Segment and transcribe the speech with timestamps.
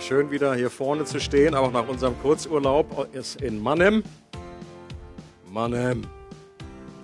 [0.00, 4.04] Schön wieder hier vorne zu stehen, auch nach unserem Kurzurlaub ist in Mannheim.
[5.50, 6.02] Mannheim.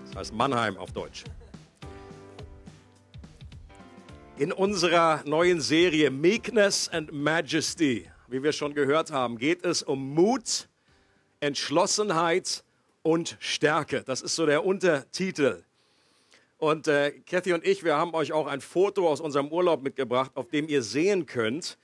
[0.07, 1.25] Das heißt Mannheim auf Deutsch.
[4.37, 10.15] In unserer neuen Serie Meekness and Majesty, wie wir schon gehört haben, geht es um
[10.15, 10.69] Mut,
[11.41, 12.63] Entschlossenheit
[13.03, 14.05] und Stärke.
[14.05, 15.65] Das ist so der Untertitel.
[16.59, 20.31] Und äh, Kathy und ich, wir haben euch auch ein Foto aus unserem Urlaub mitgebracht,
[20.35, 21.79] auf dem ihr sehen könnt,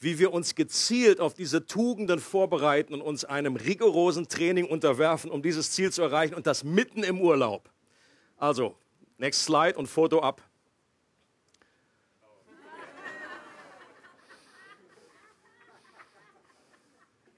[0.00, 5.42] wie wir uns gezielt auf diese Tugenden vorbereiten und uns einem rigorosen Training unterwerfen, um
[5.42, 7.70] dieses Ziel zu erreichen und das mitten im Urlaub.
[8.38, 8.74] Also,
[9.18, 10.42] next slide und Foto ab.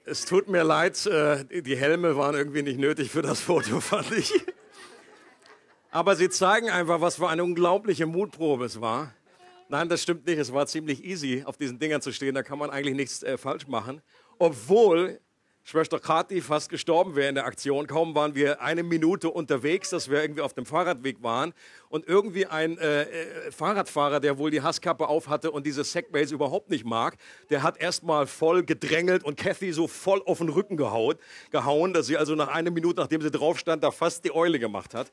[0.05, 4.11] Es tut mir leid, äh, die Helme waren irgendwie nicht nötig für das Foto, fand
[4.11, 4.33] ich.
[5.91, 9.13] Aber sie zeigen einfach, was für eine unglaubliche Mutprobe es war.
[9.73, 10.37] Nein, das stimmt nicht.
[10.37, 12.35] Es war ziemlich easy, auf diesen Dingern zu stehen.
[12.35, 14.03] Da kann man eigentlich nichts äh, falsch machen.
[14.37, 15.19] Obwohl
[15.63, 17.87] Schwester Kati fast gestorben wäre in der Aktion.
[17.87, 21.55] Kaum waren wir eine Minute unterwegs, dass wir irgendwie auf dem Fahrradweg waren.
[21.89, 26.29] Und irgendwie ein äh, äh, Fahrradfahrer, der wohl die Hasskappe auf hatte und diese Segways
[26.29, 27.17] überhaupt nicht mag,
[27.49, 31.15] der hat erstmal voll gedrängelt und Kathy so voll auf den Rücken gehauen,
[31.49, 34.59] gehauen dass sie also nach einer Minute, nachdem sie drauf stand, da fast die Eule
[34.59, 35.11] gemacht hat.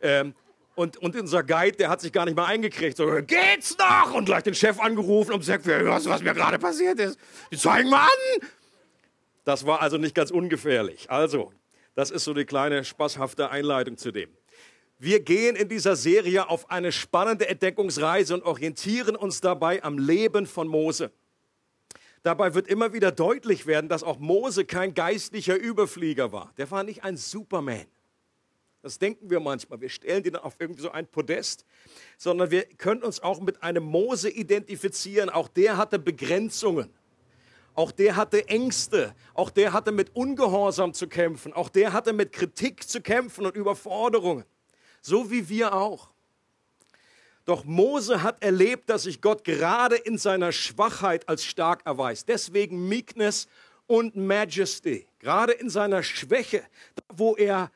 [0.00, 0.32] Ähm,
[0.76, 2.96] und, und unser Guide, der hat sich gar nicht mal eingekriegt.
[2.96, 4.14] So, geht's noch?
[4.14, 7.18] Und gleich den Chef angerufen und sagt, hörst du, was mir gerade passiert ist?
[7.50, 8.48] Die zeigen mal an!
[9.44, 11.10] Das war also nicht ganz ungefährlich.
[11.10, 11.52] Also,
[11.94, 14.28] das ist so die kleine spaßhafte Einleitung zu dem.
[14.98, 20.46] Wir gehen in dieser Serie auf eine spannende Entdeckungsreise und orientieren uns dabei am Leben
[20.46, 21.10] von Mose.
[22.22, 26.52] Dabei wird immer wieder deutlich werden, dass auch Mose kein geistlicher Überflieger war.
[26.58, 27.86] Der war nicht ein Superman.
[28.86, 29.80] Das denken wir manchmal.
[29.80, 31.64] Wir stellen den auf irgendwie so ein Podest,
[32.18, 35.28] sondern wir können uns auch mit einem Mose identifizieren.
[35.28, 36.94] Auch der hatte Begrenzungen.
[37.74, 39.12] Auch der hatte Ängste.
[39.34, 41.52] Auch der hatte mit Ungehorsam zu kämpfen.
[41.52, 44.44] Auch der hatte mit Kritik zu kämpfen und Überforderungen.
[45.00, 46.10] So wie wir auch.
[47.44, 52.28] Doch Mose hat erlebt, dass sich Gott gerade in seiner Schwachheit als stark erweist.
[52.28, 53.48] Deswegen Meekness
[53.88, 55.08] und Majesty.
[55.18, 56.62] Gerade in seiner Schwäche,
[57.12, 57.72] wo er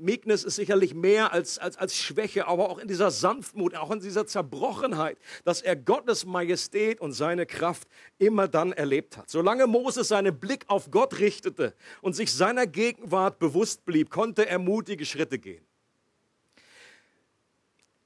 [0.00, 4.00] Meekness ist sicherlich mehr als, als, als Schwäche, aber auch in dieser Sanftmut, auch in
[4.00, 7.88] dieser Zerbrochenheit, dass er Gottes Majestät und seine Kraft
[8.18, 9.30] immer dann erlebt hat.
[9.30, 14.58] Solange Moses seinen Blick auf Gott richtete und sich seiner Gegenwart bewusst blieb, konnte er
[14.58, 15.64] mutige Schritte gehen.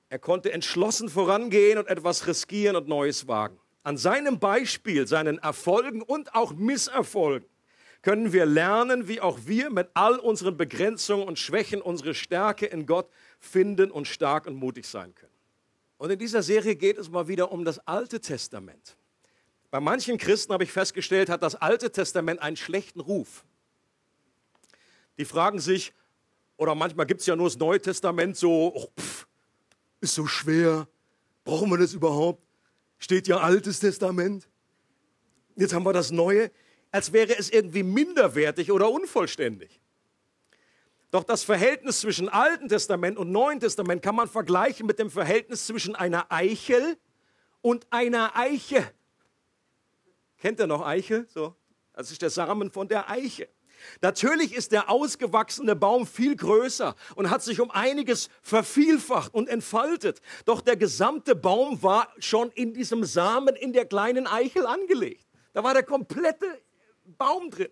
[0.08, 3.58] Er konnte entschlossen vorangehen und etwas riskieren und Neues wagen.
[3.82, 7.48] An seinem Beispiel, seinen Erfolgen und auch Misserfolgen
[8.04, 12.84] können wir lernen, wie auch wir mit all unseren Begrenzungen und Schwächen unsere Stärke in
[12.84, 13.08] Gott
[13.40, 15.32] finden und stark und mutig sein können.
[15.96, 18.98] Und in dieser Serie geht es mal wieder um das Alte Testament.
[19.70, 23.42] Bei manchen Christen habe ich festgestellt, hat das Alte Testament einen schlechten Ruf.
[25.16, 25.94] Die fragen sich,
[26.58, 29.26] oder manchmal gibt es ja nur das Neue Testament so, oh, pff,
[30.02, 30.86] ist so schwer,
[31.42, 32.44] brauchen wir das überhaupt?
[32.98, 34.46] Steht ja Altes Testament.
[35.56, 36.50] Jetzt haben wir das Neue
[36.94, 39.80] als wäre es irgendwie minderwertig oder unvollständig.
[41.10, 45.66] Doch das Verhältnis zwischen Alten Testament und Neuen Testament kann man vergleichen mit dem Verhältnis
[45.66, 46.96] zwischen einer Eichel
[47.62, 48.88] und einer Eiche.
[50.38, 51.26] Kennt ihr noch Eichel?
[51.28, 51.56] So,
[51.94, 53.48] das ist der Samen von der Eiche.
[54.00, 60.20] Natürlich ist der ausgewachsene Baum viel größer und hat sich um einiges vervielfacht und entfaltet.
[60.44, 65.26] Doch der gesamte Baum war schon in diesem Samen in der kleinen Eichel angelegt.
[65.54, 66.46] Da war der komplette
[67.04, 67.68] Baum drin.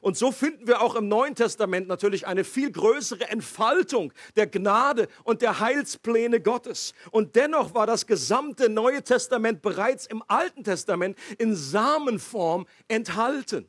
[0.00, 5.08] Und so finden wir auch im Neuen Testament natürlich eine viel größere Entfaltung der Gnade
[5.24, 6.94] und der Heilspläne Gottes.
[7.10, 13.68] Und dennoch war das gesamte Neue Testament bereits im Alten Testament in Samenform enthalten.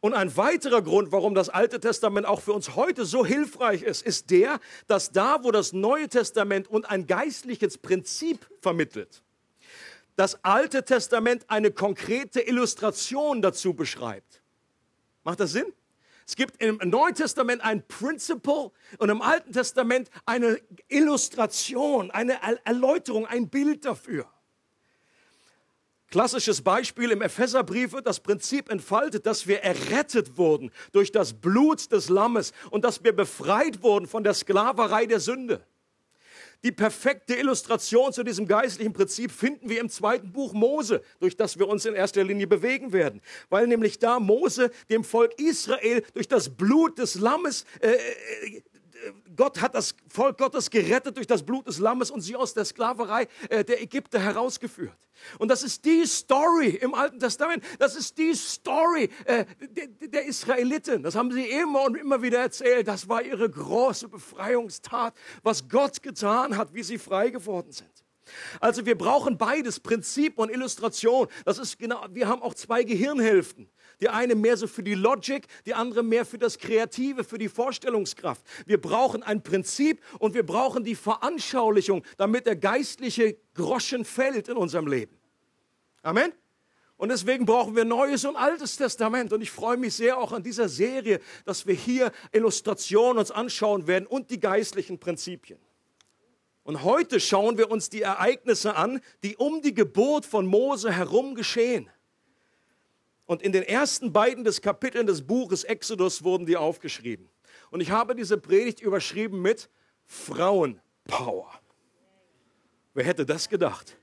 [0.00, 4.02] Und ein weiterer Grund, warum das Alte Testament auch für uns heute so hilfreich ist,
[4.02, 9.24] ist der, dass da, wo das Neue Testament und ein geistliches Prinzip vermittelt,
[10.18, 14.42] das Alte Testament eine konkrete Illustration dazu beschreibt.
[15.22, 15.72] Macht das Sinn?
[16.26, 23.26] Es gibt im Neuen Testament ein Principle und im Alten Testament eine Illustration, eine Erläuterung,
[23.26, 24.26] ein Bild dafür.
[26.10, 31.92] Klassisches Beispiel im Epheserbrief wird das Prinzip entfaltet, dass wir errettet wurden durch das Blut
[31.92, 35.64] des Lammes und dass wir befreit wurden von der Sklaverei der Sünde.
[36.64, 41.56] Die perfekte Illustration zu diesem geistlichen Prinzip finden wir im zweiten Buch Mose, durch das
[41.58, 46.26] wir uns in erster Linie bewegen werden, weil nämlich da Mose dem Volk Israel durch
[46.26, 48.62] das Blut des Lammes äh, äh
[49.36, 52.64] Gott hat das Volk Gottes gerettet durch das Blut des Lammes und sie aus der
[52.64, 54.96] Sklaverei äh, der Ägypter herausgeführt.
[55.38, 57.64] Und das ist die Story im Alten Testament.
[57.78, 59.44] Das ist die Story äh,
[60.00, 61.02] der, Israeliten.
[61.02, 62.88] Das haben sie immer und immer wieder erzählt.
[62.88, 67.90] Das war ihre große Befreiungstat, was Gott getan hat, wie sie frei geworden sind.
[68.60, 71.28] Also wir brauchen beides, Prinzip und Illustration.
[71.44, 73.70] Das ist genau, wir haben auch zwei Gehirnhälften.
[74.00, 77.48] Die eine mehr so für die Logic, die andere mehr für das Kreative, für die
[77.48, 78.44] Vorstellungskraft.
[78.66, 84.56] Wir brauchen ein Prinzip und wir brauchen die Veranschaulichung, damit der geistliche Groschen fällt in
[84.56, 85.16] unserem Leben.
[86.02, 86.32] Amen.
[86.96, 89.32] Und deswegen brauchen wir Neues und Altes Testament.
[89.32, 93.86] Und ich freue mich sehr auch an dieser Serie, dass wir hier Illustrationen uns anschauen
[93.86, 95.60] werden und die geistlichen Prinzipien.
[96.64, 101.34] Und heute schauen wir uns die Ereignisse an, die um die Geburt von Mose herum
[101.34, 101.88] geschehen.
[103.28, 107.28] Und in den ersten beiden des Kapiteln des Buches Exodus wurden die aufgeschrieben.
[107.70, 109.68] Und ich habe diese Predigt überschrieben mit
[110.06, 111.52] Frauenpower.
[112.94, 113.98] Wer hätte das gedacht?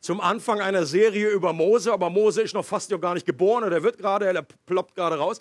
[0.00, 3.64] Zum Anfang einer Serie über Mose, aber Mose ist noch fast noch gar nicht geboren
[3.64, 5.40] oder wird gerade, er ploppt gerade raus.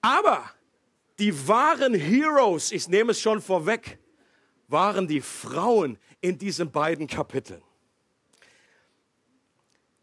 [0.00, 0.50] Aber
[1.20, 4.00] die wahren Heroes, ich nehme es schon vorweg,
[4.66, 7.62] waren die Frauen in diesen beiden Kapiteln.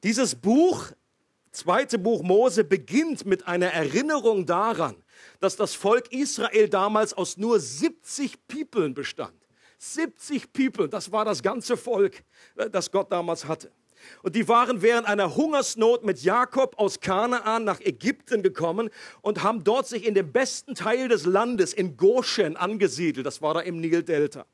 [0.01, 0.93] Dieses Buch
[1.59, 4.95] zweite Buch Mose beginnt mit einer Erinnerung daran,
[5.39, 9.33] dass das Volk Israel damals aus nur 70 People bestand.
[9.77, 12.23] 70 People, das war das ganze Volk,
[12.55, 13.71] äh, das Gott damals hatte.
[14.23, 18.89] Und die waren während einer Hungersnot mit Jakob aus Kanaan nach Ägypten gekommen
[19.21, 23.25] und haben dort sich in dem besten Teil des Landes in Goshen angesiedelt.
[23.25, 24.45] Das war da im Nildelta.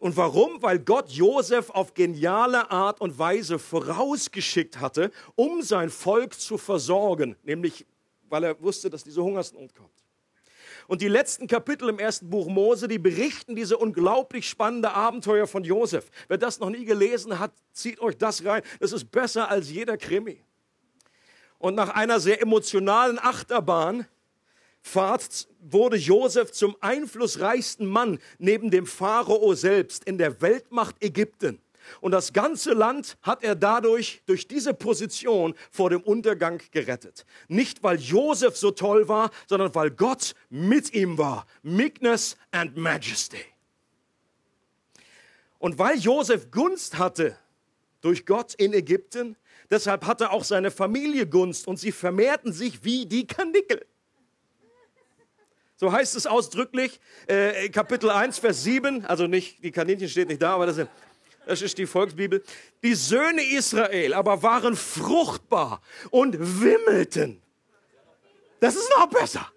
[0.00, 0.62] Und warum?
[0.62, 7.36] Weil Gott Josef auf geniale Art und Weise vorausgeschickt hatte, um sein Volk zu versorgen,
[7.44, 7.86] nämlich
[8.30, 9.90] weil er wusste, dass diese Hungersnot kommt.
[10.88, 15.64] Und die letzten Kapitel im ersten Buch Mose, die berichten diese unglaublich spannende Abenteuer von
[15.64, 16.10] Josef.
[16.28, 18.62] Wer das noch nie gelesen hat, zieht euch das rein.
[18.80, 20.42] Das ist besser als jeder Krimi.
[21.58, 24.06] Und nach einer sehr emotionalen Achterbahn
[24.82, 31.60] Fahrt wurde Josef zum einflussreichsten Mann neben dem Pharao selbst in der Weltmacht Ägypten.
[32.00, 37.24] Und das ganze Land hat er dadurch, durch diese Position, vor dem Untergang gerettet.
[37.48, 41.46] Nicht, weil Josef so toll war, sondern weil Gott mit ihm war.
[41.62, 43.44] Meekness and Majesty.
[45.58, 47.36] Und weil Josef Gunst hatte
[48.00, 49.36] durch Gott in Ägypten,
[49.68, 53.84] deshalb hatte auch seine Familie Gunst und sie vermehrten sich wie die Kanickel.
[55.80, 60.42] So heißt es ausdrücklich, äh, Kapitel 1, Vers 7, also nicht, die Kaninchen steht nicht
[60.42, 60.88] da, aber das ist,
[61.46, 62.44] das ist die Volksbibel.
[62.82, 65.80] Die Söhne Israel aber waren fruchtbar
[66.10, 67.40] und wimmelten.
[68.60, 69.50] Das ist noch besser.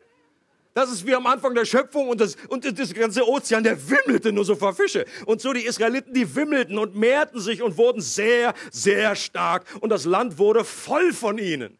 [0.73, 4.31] Das ist wie am Anfang der Schöpfung und das, und das ganze Ozean, der wimmelte
[4.31, 5.03] nur so vor Fische.
[5.25, 9.65] Und so die Israeliten, die wimmelten und mehrten sich und wurden sehr, sehr stark.
[9.81, 11.77] Und das Land wurde voll von ihnen.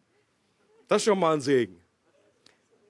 [0.90, 1.83] Das ist schon mal ein Segen.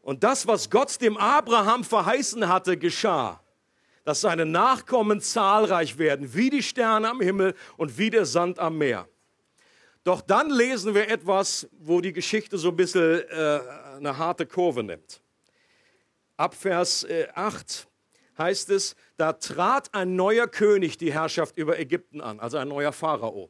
[0.04, 3.42] Und das, was Gott dem Abraham verheißen hatte, geschah.
[4.04, 8.78] Dass seine Nachkommen zahlreich werden, wie die Sterne am Himmel und wie der Sand am
[8.78, 9.08] Meer.
[10.04, 13.60] Doch dann lesen wir etwas, wo die Geschichte so ein bisschen äh,
[13.96, 15.22] eine harte Kurve nimmt.
[16.36, 17.88] Ab Vers äh, 8
[18.38, 22.92] heißt es, da trat ein neuer König die Herrschaft über Ägypten an, also ein neuer
[22.92, 23.50] Pharao,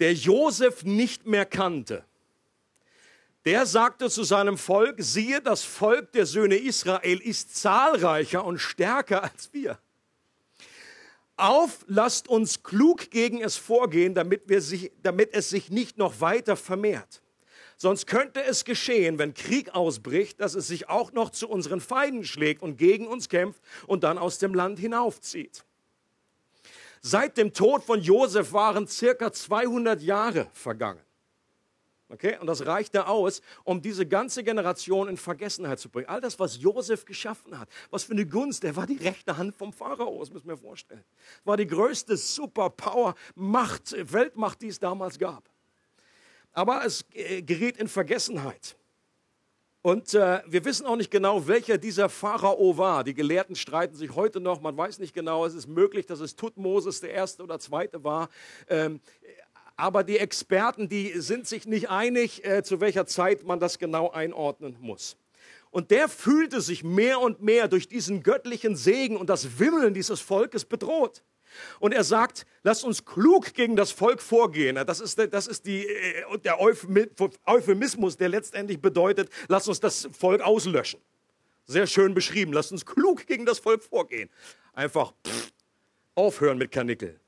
[0.00, 2.04] der Josef nicht mehr kannte
[3.44, 9.22] der sagte zu seinem Volk, siehe, das Volk der Söhne Israel ist zahlreicher und stärker
[9.22, 9.78] als wir.
[11.36, 16.20] Auf, lasst uns klug gegen es vorgehen, damit, wir sich, damit es sich nicht noch
[16.20, 17.22] weiter vermehrt.
[17.76, 22.24] Sonst könnte es geschehen, wenn Krieg ausbricht, dass es sich auch noch zu unseren Feinden
[22.24, 25.64] schlägt und gegen uns kämpft und dann aus dem Land hinaufzieht.
[27.00, 31.00] Seit dem Tod von Josef waren circa 200 Jahre vergangen.
[32.10, 32.38] Okay?
[32.40, 36.08] Und das reichte aus, um diese ganze Generation in Vergessenheit zu bringen.
[36.08, 39.54] All das, was Josef geschaffen hat, was für eine Gunst, der war die rechte Hand
[39.54, 41.04] vom Pharao, das müssen wir vorstellen.
[41.44, 45.48] War die größte Superpower, Macht, Weltmacht, die es damals gab.
[46.52, 48.76] Aber es äh, geriet in Vergessenheit.
[49.80, 53.04] Und äh, wir wissen auch nicht genau, welcher dieser Pharao war.
[53.04, 54.60] Die Gelehrten streiten sich heute noch.
[54.60, 55.46] Man weiß nicht genau.
[55.46, 58.28] Es ist möglich, dass es Tutmosis der erste oder zweite war.
[58.68, 59.00] Ähm,
[59.78, 64.10] aber die Experten, die sind sich nicht einig, äh, zu welcher Zeit man das genau
[64.10, 65.16] einordnen muss.
[65.70, 70.20] Und der fühlte sich mehr und mehr durch diesen göttlichen Segen und das Wimmeln dieses
[70.20, 71.22] Volkes bedroht.
[71.78, 74.76] Und er sagt, lasst uns klug gegen das Volk vorgehen.
[74.84, 80.42] Das ist, das ist die, äh, der Euphemismus, der letztendlich bedeutet, lasst uns das Volk
[80.42, 81.00] auslöschen.
[81.66, 82.52] Sehr schön beschrieben.
[82.52, 84.28] Lasst uns klug gegen das Volk vorgehen.
[84.72, 85.52] Einfach pff,
[86.16, 87.20] aufhören mit Karnickel.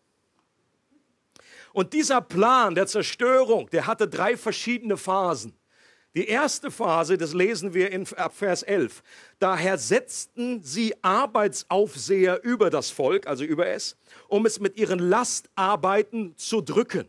[1.73, 5.55] Und dieser Plan der Zerstörung, der hatte drei verschiedene Phasen.
[6.17, 9.03] Die erste Phase, das lesen wir in Vers 11.
[9.39, 13.97] Daher setzten sie Arbeitsaufseher über das Volk, also über es,
[14.27, 17.09] um es mit ihren Lastarbeiten zu drücken.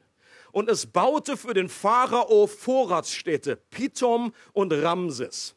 [0.51, 5.55] Und es baute für den Pharao Vorratsstädte, Pithom und Ramses.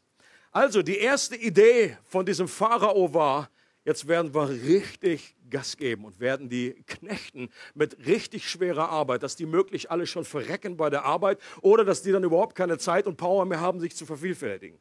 [0.50, 3.50] Also die erste Idee von diesem Pharao war,
[3.84, 9.36] jetzt werden wir richtig Gas geben und werden die knechten mit richtig schwerer Arbeit, dass
[9.36, 13.06] die möglich alle schon verrecken bei der Arbeit oder dass die dann überhaupt keine Zeit
[13.06, 14.78] und Power mehr haben, sich zu vervielfältigen.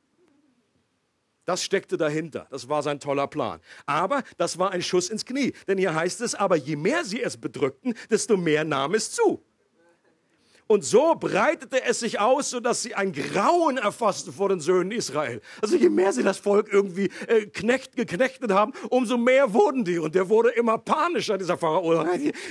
[1.46, 2.48] Das steckte dahinter.
[2.52, 3.60] Das war sein toller Plan.
[3.86, 5.54] Aber das war ein Schuss ins Knie.
[5.68, 9.44] Denn hier heißt es, aber je mehr sie es bedrückten, desto mehr nahm es zu.
[10.68, 15.42] Und so breitete es sich aus, sodass sie ein Grauen erfassten vor den Söhnen Israel.
[15.62, 20.00] Also je mehr sie das Volk irgendwie äh, knecht, geknechtet haben, umso mehr wurden die.
[20.00, 22.06] Und der wurde immer panischer, dieser Pharao.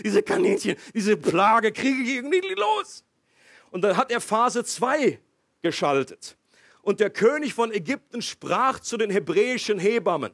[0.05, 3.05] Diese Kaninchen, diese Plage, kriege ich irgendwie los.
[3.71, 5.19] Und dann hat er Phase 2
[5.63, 6.37] geschaltet.
[6.83, 10.33] Und der König von Ägypten sprach zu den hebräischen Hebammen,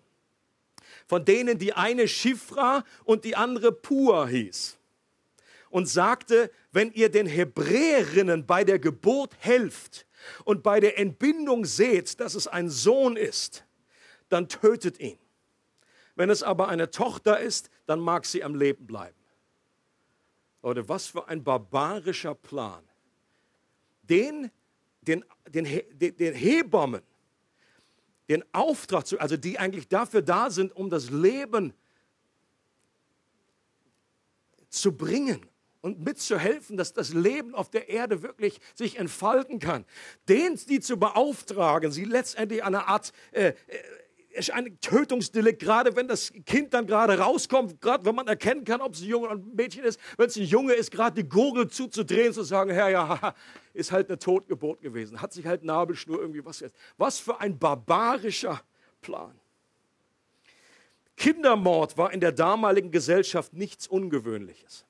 [1.07, 4.78] von denen die eine Shifra und die andere Pua hieß
[5.71, 10.07] und sagte, wenn ihr den Hebräerinnen bei der Geburt helft
[10.45, 13.65] und bei der Entbindung seht, dass es ein Sohn ist,
[14.29, 15.19] dann tötet ihn.
[16.15, 19.17] Wenn es aber eine Tochter ist, dann mag sie am Leben bleiben.
[20.63, 22.83] Leute, was für ein barbarischer Plan.
[24.03, 24.51] Den,
[25.03, 27.03] den, den, den Hebammen,
[28.29, 31.73] den Auftrag zu, also die eigentlich dafür da sind, um das Leben
[34.69, 35.41] zu bringen,
[35.89, 39.85] und mitzuhelfen, dass das Leben auf der Erde wirklich sich entfalten kann.
[40.29, 43.55] Den, die zu beauftragen, sie letztendlich eine Art äh, äh,
[44.53, 48.95] ein Tötungsdelikt, gerade wenn das Kind dann gerade rauskommt, gerade wenn man erkennen kann, ob
[48.95, 51.69] es ein Junge oder ein Mädchen ist, wenn es ein Junge ist, gerade die Gurgel
[51.69, 53.35] zuzudrehen, zu sagen, Herr, ja,
[53.73, 56.77] ist halt eine Totgeburt gewesen, hat sich halt Nabelschnur irgendwie was jetzt.
[56.99, 58.61] Was für ein barbarischer
[59.01, 59.35] Plan.
[61.17, 64.87] Kindermord war in der damaligen Gesellschaft nichts Ungewöhnliches.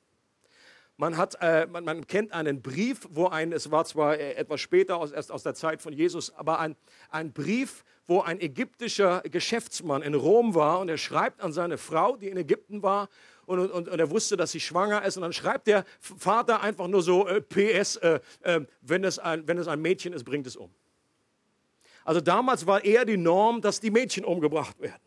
[1.00, 4.61] Man, hat, äh, man, man, kennt einen Brief, wo ein, es war zwar äh, etwas
[4.61, 6.75] später, aus, erst aus der Zeit von Jesus, aber ein,
[7.09, 12.17] ein Brief, wo ein ägyptischer Geschäftsmann in Rom war und er schreibt an seine Frau,
[12.17, 13.09] die in Ägypten war,
[13.47, 15.17] und, und, und er wusste, dass sie schwanger ist.
[15.17, 19.47] Und dann schreibt der Vater einfach nur so, äh, PS, äh, äh, wenn, es ein,
[19.47, 20.69] wenn es ein Mädchen ist, bringt es um.
[22.05, 25.00] Also damals war eher die Norm, dass die Mädchen umgebracht werden.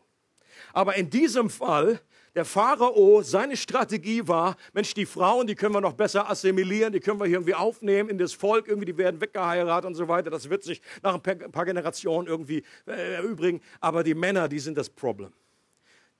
[0.74, 2.00] Aber in diesem Fall
[2.34, 7.02] der Pharao, seine Strategie war, Mensch, die Frauen, die können wir noch besser assimilieren, die
[7.02, 10.30] können wir hier irgendwie aufnehmen in das Volk, irgendwie, die werden weggeheiratet und so weiter.
[10.30, 13.62] Das wird sich nach ein paar Generationen irgendwie äh, erübrigen.
[13.82, 15.34] Aber die Männer, die sind das Problem.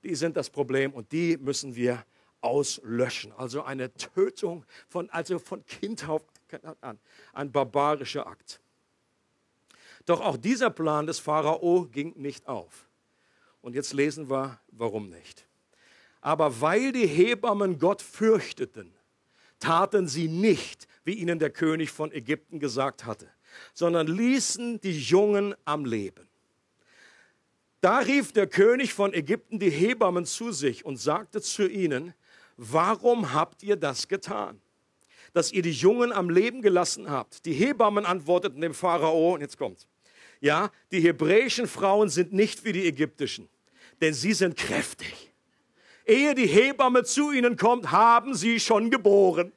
[0.02, 2.04] Die sind das Problem und die müssen wir
[2.42, 3.32] auslöschen.
[3.36, 6.22] Also eine Tötung von, also von Kind auf
[6.82, 6.98] an.
[7.32, 8.60] Ein barbarischer Akt.
[10.04, 12.86] Doch auch dieser Plan des Pharao ging nicht auf.
[13.62, 15.46] Und jetzt lesen wir, warum nicht.
[16.22, 18.94] Aber weil die Hebammen Gott fürchteten,
[19.58, 23.28] taten sie nicht, wie ihnen der König von Ägypten gesagt hatte,
[23.74, 26.28] sondern ließen die Jungen am Leben.
[27.80, 32.14] Da rief der König von Ägypten die Hebammen zu sich und sagte zu ihnen,
[32.56, 34.60] warum habt ihr das getan?
[35.32, 37.44] Dass ihr die Jungen am Leben gelassen habt.
[37.46, 39.88] Die Hebammen antworteten dem Pharao, und jetzt kommt's.
[40.40, 43.48] Ja, die hebräischen Frauen sind nicht wie die ägyptischen,
[44.00, 45.31] denn sie sind kräftig
[46.06, 49.52] Ehe die Hebamme zu ihnen kommt, haben sie schon geboren.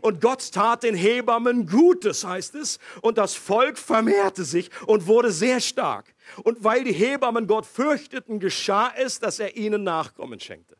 [0.00, 5.32] Und Gott tat den Hebammen Gutes, heißt es, und das Volk vermehrte sich und wurde
[5.32, 6.14] sehr stark.
[6.44, 10.76] Und weil die Hebammen Gott fürchteten, geschah es, dass er ihnen Nachkommen schenkte.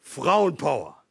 [0.00, 1.02] Frauenpower.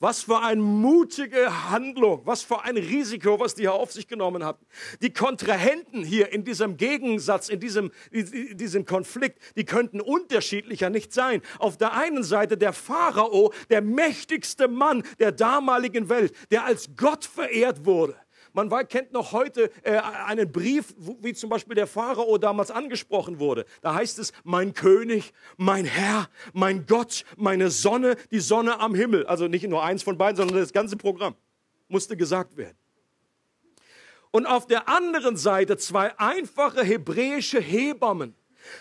[0.00, 4.44] Was für eine mutige Handlung, was für ein Risiko, was die hier auf sich genommen
[4.44, 4.64] hatten.
[5.02, 11.12] Die Kontrahenten hier in diesem Gegensatz, in diesem, in diesem Konflikt, die könnten unterschiedlicher nicht
[11.12, 11.42] sein.
[11.58, 17.24] Auf der einen Seite der Pharao, der mächtigste Mann der damaligen Welt, der als Gott
[17.24, 18.16] verehrt wurde.
[18.52, 23.64] Man kennt noch heute äh, einen Brief, wie zum Beispiel der Pharao damals angesprochen wurde.
[23.82, 29.26] Da heißt es, mein König, mein Herr, mein Gott, meine Sonne, die Sonne am Himmel.
[29.26, 31.34] Also nicht nur eins von beiden, sondern das ganze Programm
[31.88, 32.76] musste gesagt werden.
[34.30, 38.34] Und auf der anderen Seite zwei einfache hebräische Hebammen,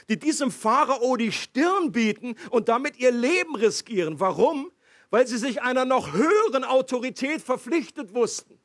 [0.09, 4.19] die diesem Pharao die Stirn bieten und damit ihr Leben riskieren.
[4.19, 4.71] Warum?
[5.09, 8.56] Weil sie sich einer noch höheren Autorität verpflichtet wussten.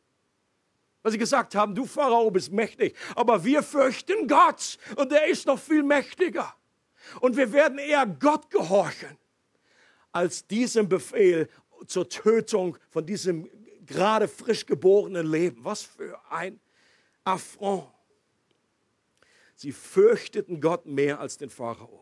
[1.02, 5.47] Weil sie gesagt haben, du Pharao bist mächtig, aber wir fürchten Gott und er ist
[5.47, 6.54] noch viel mächtiger.
[7.21, 9.18] Und wir werden eher Gott gehorchen,
[10.12, 11.49] als diesem Befehl
[11.87, 13.49] zur Tötung von diesem
[13.85, 15.64] gerade frisch geborenen Leben.
[15.64, 16.61] Was für ein
[17.25, 17.88] Affront.
[19.54, 22.01] Sie fürchteten Gott mehr als den Pharao.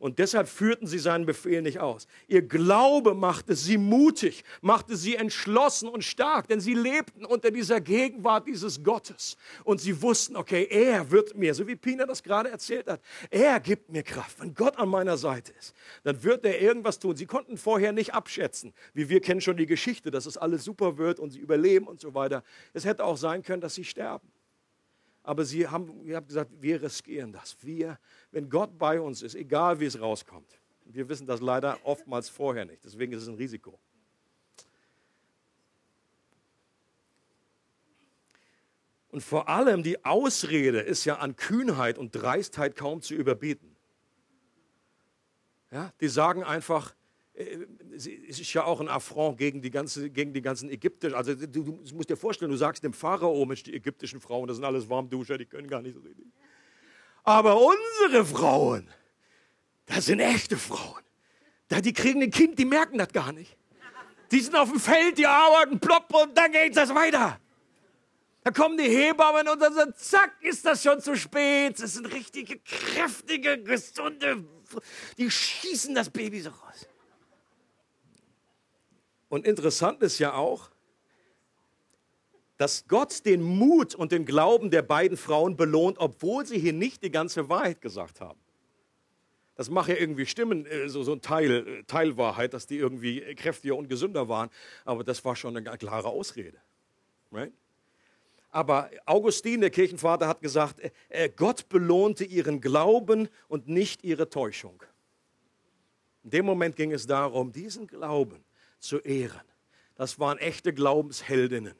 [0.00, 2.06] Und deshalb führten sie seinen Befehl nicht aus.
[2.26, 7.82] Ihr Glaube machte sie mutig, machte sie entschlossen und stark, denn sie lebten unter dieser
[7.82, 9.36] Gegenwart dieses Gottes.
[9.62, 13.60] Und sie wussten, okay, er wird mir, so wie Pina das gerade erzählt hat, er
[13.60, 14.40] gibt mir Kraft.
[14.40, 17.14] Wenn Gott an meiner Seite ist, dann wird er irgendwas tun.
[17.14, 20.96] Sie konnten vorher nicht abschätzen, wie wir kennen schon die Geschichte, dass es alles super
[20.96, 22.42] wird und sie überleben und so weiter.
[22.72, 24.26] Es hätte auch sein können, dass sie sterben.
[25.22, 27.56] Aber sie haben, ihr habt gesagt, wir riskieren das.
[27.62, 27.98] Wir,
[28.30, 30.60] wenn Gott bei uns ist, egal wie es rauskommt.
[30.84, 32.84] Wir wissen das leider oftmals vorher nicht.
[32.84, 33.78] Deswegen ist es ein Risiko.
[39.10, 43.76] Und vor allem die Ausrede ist ja an Kühnheit und Dreistheit kaum zu überbieten.
[45.72, 46.94] Ja, die sagen einfach,
[47.34, 51.16] es ist ja auch ein Affront gegen die, ganze, gegen die ganzen Ägypter.
[51.16, 54.56] Also du, du, musst dir vorstellen, du sagst dem Pharao, Mensch, die ägyptischen Frauen, das
[54.56, 56.26] sind alles Warmduscher, die können gar nicht so richtig.
[57.22, 58.88] Aber unsere Frauen,
[59.86, 61.02] das sind echte Frauen.
[61.70, 63.56] Die kriegen ein Kind, die merken das gar nicht.
[64.32, 67.40] Die sind auf dem Feld, die arbeiten, plopp, und dann geht das weiter.
[68.42, 71.80] Da kommen die Hebammen und dann so, zack, ist das schon zu spät.
[71.80, 74.44] Das sind richtige, kräftige, gesunde,
[75.18, 76.89] die schießen das Baby so raus.
[79.30, 80.70] Und interessant ist ja auch,
[82.58, 87.02] dass Gott den Mut und den Glauben der beiden Frauen belohnt, obwohl sie hier nicht
[87.02, 88.38] die ganze Wahrheit gesagt haben.
[89.54, 93.20] Das mag ja irgendwie stimmen, äh, so, so ein Teil, äh, Teilwahrheit, dass die irgendwie
[93.36, 94.50] kräftiger und gesünder waren,
[94.84, 96.58] aber das war schon eine klare Ausrede.
[97.30, 97.52] Right?
[98.50, 104.82] Aber Augustin, der Kirchenvater, hat gesagt, äh, Gott belohnte ihren Glauben und nicht ihre Täuschung.
[106.24, 108.44] In dem Moment ging es darum, diesen Glauben
[108.80, 109.40] zu ehren.
[109.94, 111.74] Das waren echte Glaubensheldinnen.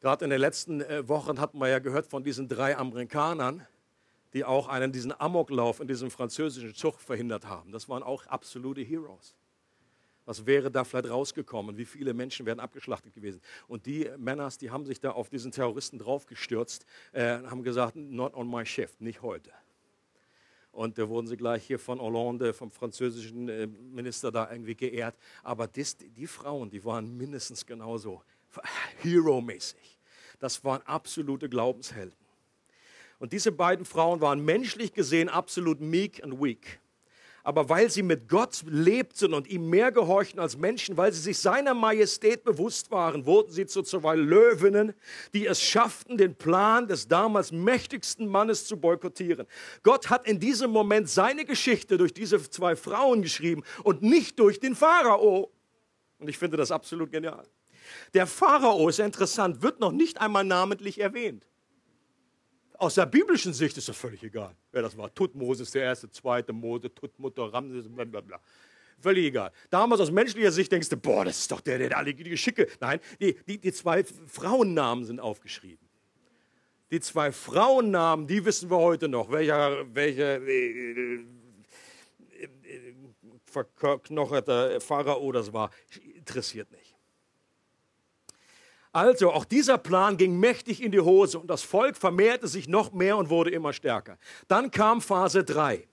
[0.00, 3.66] Gerade in den letzten äh, Wochen hatten wir ja gehört von diesen drei Amerikanern,
[4.32, 7.70] die auch einen diesen Amoklauf in diesem französischen Zug verhindert haben.
[7.70, 9.36] Das waren auch absolute Heroes.
[10.24, 11.76] Was wäre da vielleicht rausgekommen?
[11.76, 13.40] Wie viele Menschen wären abgeschlachtet gewesen?
[13.66, 18.34] Und die Männer, die haben sich da auf diesen Terroristen draufgestürzt, äh, haben gesagt, not
[18.34, 19.50] on my shift, nicht heute.
[20.72, 25.14] Und da wurden sie gleich hier von Hollande, vom französischen äh, Minister da irgendwie geehrt.
[25.42, 28.22] Aber das, die Frauen, die waren mindestens genauso
[29.02, 29.98] hero-mäßig.
[30.40, 32.16] Das waren absolute Glaubenshelden.
[33.18, 36.80] Und diese beiden Frauen waren menschlich gesehen absolut meek and weak
[37.44, 41.38] aber weil sie mit Gott lebten und ihm mehr gehorchten als Menschen, weil sie sich
[41.38, 44.94] seiner Majestät bewusst waren, wurden sie zu zwei Löwinnen,
[45.34, 49.46] die es schafften, den Plan des damals mächtigsten Mannes zu boykottieren.
[49.82, 54.60] Gott hat in diesem Moment seine Geschichte durch diese zwei Frauen geschrieben und nicht durch
[54.60, 55.50] den Pharao.
[56.18, 57.46] Und ich finde das absolut genial.
[58.14, 61.46] Der Pharao ist interessant, wird noch nicht einmal namentlich erwähnt
[62.82, 65.14] aus der biblischen Sicht ist das völlig egal, wer das war.
[65.14, 68.40] Tutmoses, der erste, zweite Mose, Tutmutter, Ramses, bla bla bla.
[68.98, 69.52] Völlig egal.
[69.70, 72.66] Damals aus menschlicher Sicht denkst du, boah, das ist doch der, der alle Geschicke.
[72.80, 75.88] Nein, die, die, die zwei Frauennamen sind aufgeschrieben.
[76.90, 79.30] Die zwei Frauennamen, die wissen wir heute noch.
[79.30, 81.24] Welcher, welcher äh, äh,
[82.34, 82.94] äh,
[83.46, 85.70] verknocherter Pharao das war,
[86.16, 86.81] interessiert nicht.
[88.92, 92.92] Also, auch dieser Plan ging mächtig in die Hose und das Volk vermehrte sich noch
[92.92, 94.18] mehr und wurde immer stärker.
[94.48, 95.88] Dann kam Phase 3.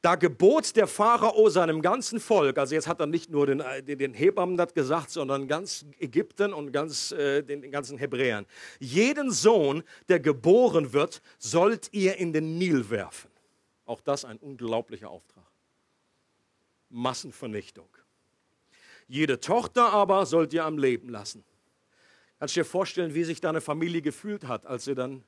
[0.00, 3.82] Da gebot der Pharao seinem ganzen Volk, also jetzt hat er nicht nur den, äh,
[3.82, 8.44] den, den Hebammen das gesagt, sondern ganz Ägypten und ganz, äh, den, den ganzen Hebräern.
[8.78, 13.30] Jeden Sohn, der geboren wird, sollt ihr in den Nil werfen.
[13.86, 15.50] Auch das ein unglaublicher Auftrag.
[16.90, 17.88] Massenvernichtung.
[19.08, 21.42] Jede Tochter aber sollt ihr am Leben lassen.
[22.44, 25.24] Kannst du dir vorstellen, wie sich da eine Familie gefühlt hat, als sie dann,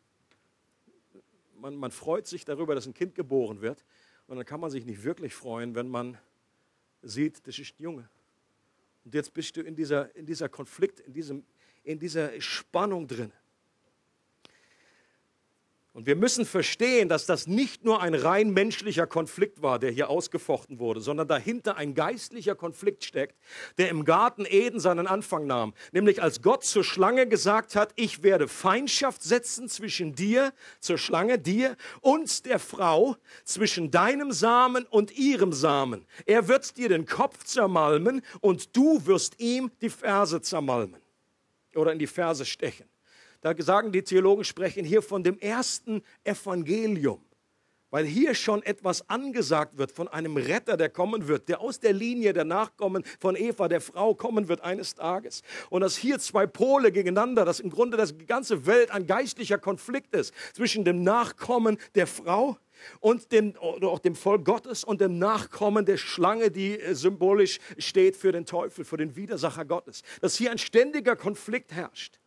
[1.58, 3.86] man, man freut sich darüber, dass ein Kind geboren wird.
[4.26, 6.18] Und dann kann man sich nicht wirklich freuen, wenn man
[7.00, 8.10] sieht, das ist ein Junge.
[9.06, 11.46] Und jetzt bist du in dieser, in dieser Konflikt, in diesem,
[11.84, 13.32] in dieser Spannung drin.
[15.96, 20.10] Und wir müssen verstehen, dass das nicht nur ein rein menschlicher Konflikt war, der hier
[20.10, 23.34] ausgefochten wurde, sondern dahinter ein geistlicher Konflikt steckt,
[23.78, 25.72] der im Garten Eden seinen Anfang nahm.
[25.92, 31.38] Nämlich als Gott zur Schlange gesagt hat, ich werde Feindschaft setzen zwischen dir, zur Schlange,
[31.38, 36.04] dir und der Frau, zwischen deinem Samen und ihrem Samen.
[36.26, 41.00] Er wird dir den Kopf zermalmen und du wirst ihm die Ferse zermalmen
[41.74, 42.86] oder in die Ferse stechen.
[43.46, 47.24] Da sagen die Theologen, sprechen hier von dem ersten Evangelium,
[47.90, 51.92] weil hier schon etwas angesagt wird von einem Retter, der kommen wird, der aus der
[51.92, 55.42] Linie der Nachkommen von Eva, der Frau, kommen wird eines Tages.
[55.70, 60.12] Und dass hier zwei Pole gegeneinander, dass im Grunde das ganze Welt ein geistlicher Konflikt
[60.16, 62.56] ist zwischen dem Nachkommen der Frau
[62.98, 67.60] und dem, oder auch dem Volk Gottes und dem Nachkommen der Schlange, die äh, symbolisch
[67.78, 70.02] steht für den Teufel, für den Widersacher Gottes.
[70.20, 72.18] Dass hier ein ständiger Konflikt herrscht.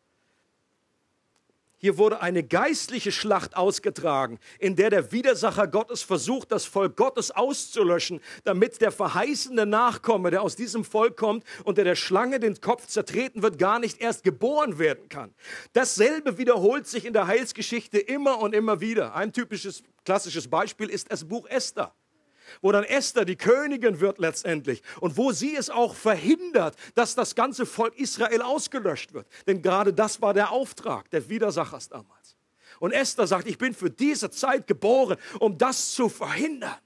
[1.81, 7.31] Hier wurde eine geistliche Schlacht ausgetragen, in der der Widersacher Gottes versucht, das Volk Gottes
[7.31, 12.59] auszulöschen, damit der verheißene Nachkomme, der aus diesem Volk kommt und der der Schlange den
[12.59, 15.33] Kopf zertreten wird, gar nicht erst geboren werden kann.
[15.71, 19.15] Dasselbe wiederholt sich in der Heilsgeschichte immer und immer wieder.
[19.15, 21.93] Ein typisches, klassisches Beispiel ist das Buch Esther
[22.61, 27.35] wo dann Esther die Königin wird letztendlich und wo sie es auch verhindert, dass das
[27.35, 29.27] ganze Volk Israel ausgelöscht wird.
[29.47, 32.35] Denn gerade das war der Auftrag der Widersachers damals.
[32.79, 36.77] Und Esther sagt, ich bin für diese Zeit geboren, um das zu verhindern.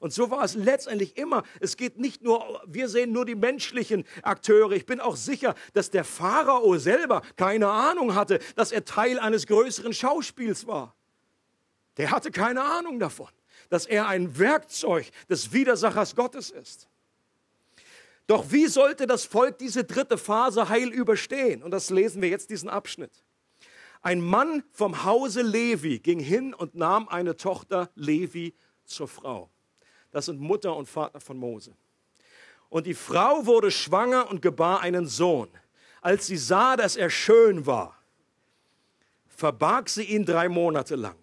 [0.00, 1.42] Und so war es letztendlich immer.
[1.60, 4.72] Es geht nicht nur, wir sehen nur die menschlichen Akteure.
[4.72, 9.46] Ich bin auch sicher, dass der Pharao selber keine Ahnung hatte, dass er Teil eines
[9.46, 10.94] größeren Schauspiels war.
[11.96, 13.28] Der hatte keine Ahnung davon
[13.68, 16.88] dass er ein Werkzeug des Widersachers Gottes ist.
[18.26, 21.62] Doch wie sollte das Volk diese dritte Phase heil überstehen?
[21.62, 23.22] Und das lesen wir jetzt diesen Abschnitt.
[24.02, 28.54] Ein Mann vom Hause Levi ging hin und nahm eine Tochter Levi
[28.84, 29.50] zur Frau.
[30.10, 31.74] Das sind Mutter und Vater von Mose.
[32.68, 35.48] Und die Frau wurde schwanger und gebar einen Sohn.
[36.00, 37.98] Als sie sah, dass er schön war,
[39.26, 41.16] verbarg sie ihn drei Monate lang.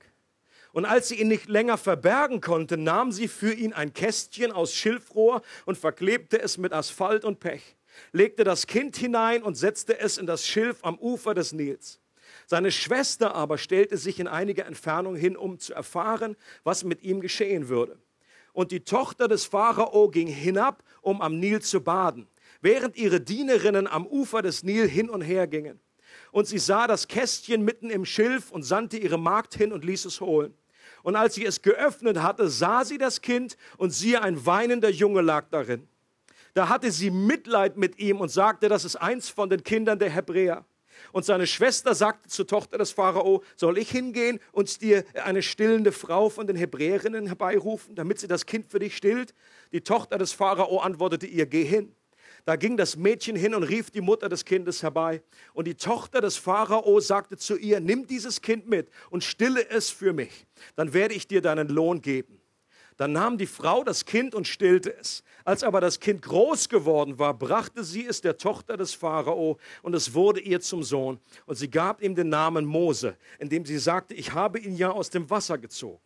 [0.75, 4.73] Und als sie ihn nicht länger verbergen konnte, nahm sie für ihn ein Kästchen aus
[4.73, 7.77] Schilfrohr und verklebte es mit Asphalt und Pech,
[8.11, 12.01] legte das Kind hinein und setzte es in das Schilf am Ufer des Nils.
[12.45, 16.35] Seine Schwester aber stellte sich in einiger Entfernung hin, um zu erfahren,
[16.65, 17.97] was mit ihm geschehen würde.
[18.51, 22.27] Und die Tochter des Pharao ging hinab, um am Nil zu baden,
[22.59, 25.79] während ihre Dienerinnen am Ufer des Nil hin und her gingen.
[26.33, 30.03] Und sie sah das Kästchen mitten im Schilf und sandte ihre Magd hin und ließ
[30.03, 30.53] es holen.
[31.05, 35.21] Und als sie es geöffnet hatte, sah sie das Kind und siehe, ein weinender Junge
[35.21, 35.87] lag darin.
[36.55, 40.09] Da hatte sie Mitleid mit ihm und sagte, das ist eins von den Kindern der
[40.09, 40.65] Hebräer.
[41.11, 45.91] Und seine Schwester sagte zur Tochter des Pharao, soll ich hingehen und dir eine stillende
[45.91, 49.35] Frau von den Hebräerinnen herbeirufen, damit sie das Kind für dich stillt?
[49.73, 51.93] Die Tochter des Pharao antwortete ihr, geh hin.
[52.45, 55.23] Da ging das Mädchen hin und rief die Mutter des Kindes herbei.
[55.53, 59.89] Und die Tochter des Pharao sagte zu ihr, nimm dieses Kind mit und stille es
[59.89, 60.45] für mich.
[60.75, 62.39] Dann werde ich dir deinen Lohn geben.
[62.97, 65.23] Dann nahm die Frau das Kind und stillte es.
[65.43, 69.95] Als aber das Kind groß geworden war, brachte sie es der Tochter des Pharao und
[69.95, 71.19] es wurde ihr zum Sohn.
[71.45, 75.09] Und sie gab ihm den Namen Mose, indem sie sagte, ich habe ihn ja aus
[75.09, 75.99] dem Wasser gezogen.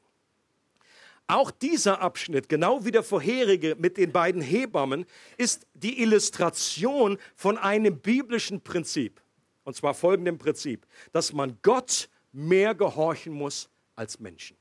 [1.30, 5.06] Auch dieser Abschnitt, genau wie der vorherige mit den beiden Hebammen,
[5.38, 9.22] ist die Illustration von einem biblischen Prinzip.
[9.64, 14.58] Und zwar folgendem Prinzip, dass man Gott mehr gehorchen muss als Menschen.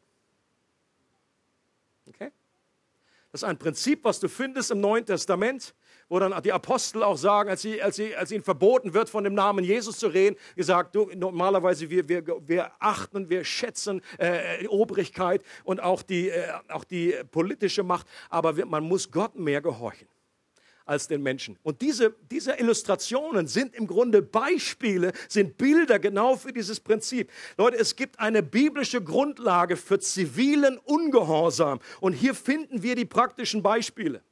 [2.06, 2.32] Okay?
[3.32, 5.74] Das ist ein Prinzip, was du findest im Neuen Testament
[6.08, 9.24] wo dann die Apostel auch sagen, als, sie, als, sie, als ihnen verboten wird, von
[9.24, 14.60] dem Namen Jesus zu reden, gesagt, du, normalerweise wir, wir, wir achten, wir schätzen äh,
[14.60, 19.36] die Obrigkeit und auch die, äh, auch die politische Macht, aber wir, man muss Gott
[19.36, 20.08] mehr gehorchen
[20.88, 21.58] als den Menschen.
[21.62, 27.30] Und diese, diese Illustrationen sind im Grunde Beispiele, sind Bilder genau für dieses Prinzip.
[27.58, 31.78] Leute, es gibt eine biblische Grundlage für zivilen Ungehorsam.
[32.00, 34.22] Und hier finden wir die praktischen Beispiele.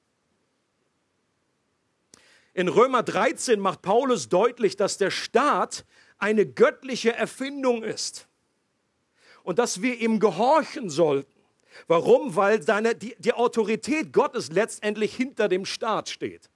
[2.56, 5.84] In Römer 13 macht Paulus deutlich, dass der Staat
[6.16, 8.28] eine göttliche Erfindung ist
[9.42, 11.38] und dass wir ihm gehorchen sollten.
[11.86, 12.34] Warum?
[12.34, 16.48] Weil seine, die, die Autorität Gottes letztendlich hinter dem Staat steht.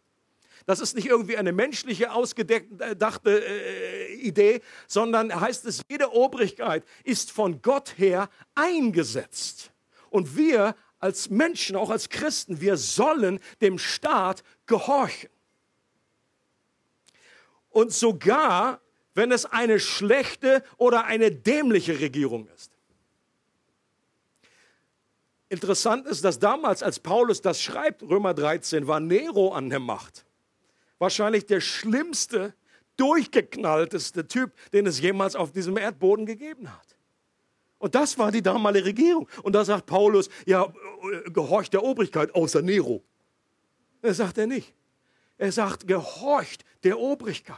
[0.64, 7.30] Das ist nicht irgendwie eine menschliche, ausgedachte äh, Idee, sondern heißt es, jede Obrigkeit ist
[7.30, 9.70] von Gott her eingesetzt.
[10.08, 15.28] Und wir als Menschen, auch als Christen, wir sollen dem Staat gehorchen.
[17.70, 18.80] Und sogar,
[19.14, 22.70] wenn es eine schlechte oder eine dämliche Regierung ist.
[25.48, 30.24] Interessant ist, dass damals, als Paulus das schreibt, Römer 13, war Nero an der Macht.
[30.98, 32.54] Wahrscheinlich der schlimmste,
[32.96, 36.96] durchgeknallteste Typ, den es jemals auf diesem Erdboden gegeben hat.
[37.78, 39.28] Und das war die damalige Regierung.
[39.42, 40.72] Und da sagt Paulus, ja,
[41.32, 43.02] gehorcht der Obrigkeit außer Nero.
[44.02, 44.72] Das sagt er nicht.
[45.40, 47.56] Er sagt, gehorcht der Obrigkeit.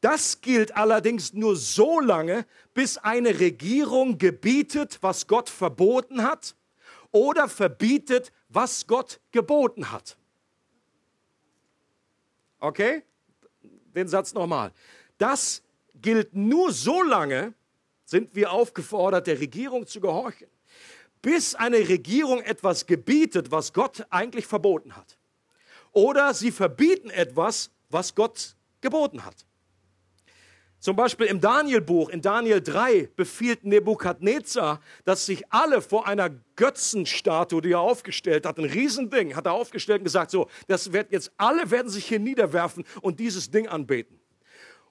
[0.00, 6.56] Das gilt allerdings nur so lange, bis eine Regierung gebietet, was Gott verboten hat,
[7.12, 10.16] oder verbietet, was Gott geboten hat.
[12.58, 13.04] Okay?
[13.94, 14.72] Den Satz nochmal.
[15.16, 15.62] Das
[15.94, 17.54] gilt nur so lange,
[18.04, 20.48] sind wir aufgefordert, der Regierung zu gehorchen,
[21.22, 25.19] bis eine Regierung etwas gebietet, was Gott eigentlich verboten hat.
[25.92, 29.46] Oder sie verbieten etwas, was Gott geboten hat.
[30.80, 37.60] Zum Beispiel im Danielbuch, in Daniel 3, befiehlt Nebukadnezar, dass sich alle vor einer Götzenstatue,
[37.60, 41.32] die er aufgestellt hat, ein Riesending, hat er aufgestellt und gesagt, so, das wird jetzt,
[41.36, 44.18] alle werden sich hier niederwerfen und dieses Ding anbeten.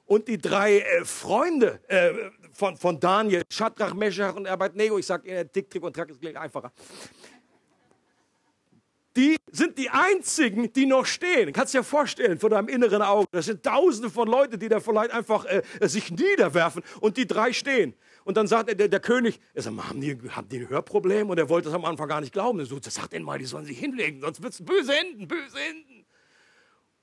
[0.05, 2.11] Und die drei äh, Freunde äh,
[2.51, 6.21] von, von Daniel, Shadrach, Meshach und Abednego, ich sage Ihnen, Tick, Trick und Track ist
[6.21, 6.71] gleich einfacher
[9.15, 11.51] die sind die einzigen, die noch stehen.
[11.53, 13.27] Kannst dir vorstellen, vor deinem inneren Auge.
[13.31, 17.53] Das sind tausende von Leuten, die da vielleicht einfach äh, sich niederwerfen und die drei
[17.53, 17.93] stehen.
[18.23, 21.29] Und dann sagt der, der König, er sagt, haben, die, haben die ein Hörproblem?
[21.29, 22.59] Und er wollte das am Anfang gar nicht glauben.
[22.59, 25.98] Er sagt denen mal, die sollen sich hinlegen, sonst wird es böse enden, böse enden.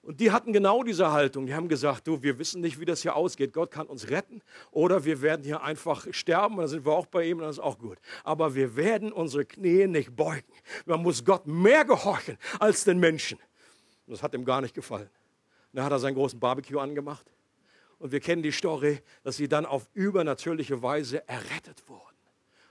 [0.07, 1.47] Und die hatten genau diese Haltung.
[1.47, 3.53] Die haben gesagt, du, wir wissen nicht, wie das hier ausgeht.
[3.53, 4.41] Gott kann uns retten
[4.71, 7.63] oder wir werden hier einfach sterben dann sind wir auch bei ihm und das ist
[7.63, 7.99] auch gut.
[8.23, 10.47] Aber wir werden unsere Knie nicht beugen.
[10.85, 13.37] Man muss Gott mehr gehorchen als den Menschen.
[14.07, 15.11] Und das hat ihm gar nicht gefallen.
[15.73, 17.27] dann hat er seinen großen Barbecue angemacht.
[17.99, 22.17] Und wir kennen die Story, dass sie dann auf übernatürliche Weise errettet wurden.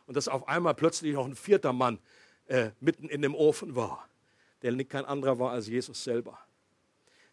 [0.05, 1.99] Und dass auf einmal plötzlich noch ein vierter Mann
[2.47, 4.07] äh, mitten in dem Ofen war,
[4.61, 6.39] der kein anderer war als Jesus selber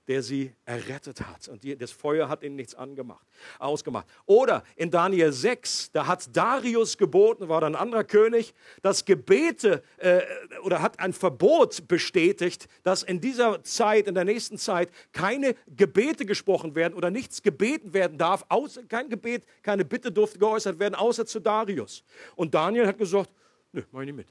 [0.08, 1.48] der sie errettet hat.
[1.48, 3.24] Und die, das Feuer hat ihnen nichts angemacht,
[3.58, 4.06] ausgemacht.
[4.26, 9.82] Oder in Daniel 6, da hat Darius geboten, war dann ein anderer König, dass Gebete
[9.98, 10.20] äh,
[10.64, 16.26] oder hat ein Verbot bestätigt, dass in dieser Zeit, in der nächsten Zeit, keine Gebete
[16.26, 20.94] gesprochen werden oder nichts gebeten werden darf, außer, kein Gebet, keine Bitte durfte geäußert werden,
[20.94, 22.02] außer zu Darius.
[22.34, 23.30] Und Daniel hat gesagt,
[23.72, 24.26] nö, mach ich nicht mit.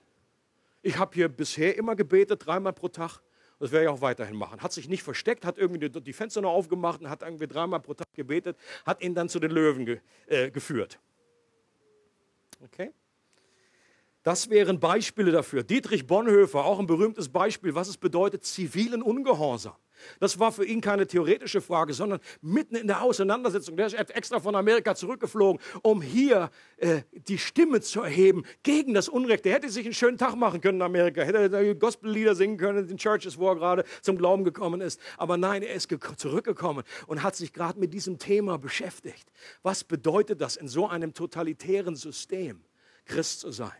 [0.81, 3.21] Ich habe hier bisher immer gebetet, dreimal pro Tag.
[3.61, 4.59] Das werde ich auch weiterhin machen.
[4.59, 7.93] Hat sich nicht versteckt, hat irgendwie die Fenster noch aufgemacht und hat irgendwie dreimal pro
[7.93, 10.99] Tag gebetet, hat ihn dann zu den Löwen ge, äh, geführt.
[12.63, 12.91] Okay?
[14.23, 15.61] Das wären Beispiele dafür.
[15.61, 19.75] Dietrich Bonhoeffer, auch ein berühmtes Beispiel, was es bedeutet, zivilen Ungehorsam.
[20.19, 23.77] Das war für ihn keine theoretische Frage, sondern mitten in der Auseinandersetzung.
[23.77, 29.09] Der ist extra von Amerika zurückgeflogen, um hier äh, die Stimme zu erheben gegen das
[29.09, 29.45] Unrecht.
[29.45, 32.87] Er hätte sich einen schönen Tag machen können in Amerika, hätte Gospellieder singen können in
[32.87, 34.99] den Churches, wo er gerade zum Glauben gekommen ist.
[35.17, 39.31] Aber nein, er ist zurückgekommen und hat sich gerade mit diesem Thema beschäftigt.
[39.63, 42.61] Was bedeutet das in so einem totalitären System,
[43.05, 43.71] Christ zu sein?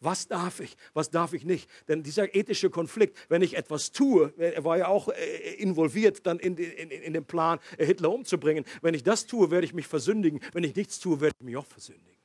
[0.00, 1.68] Was darf ich, was darf ich nicht?
[1.88, 6.38] Denn dieser ethische Konflikt, wenn ich etwas tue, er war ja auch äh, involviert dann
[6.38, 8.64] in, in, in den Plan, äh, Hitler umzubringen.
[8.80, 10.40] Wenn ich das tue, werde ich mich versündigen.
[10.52, 12.16] Wenn ich nichts tue, werde ich mich auch versündigen.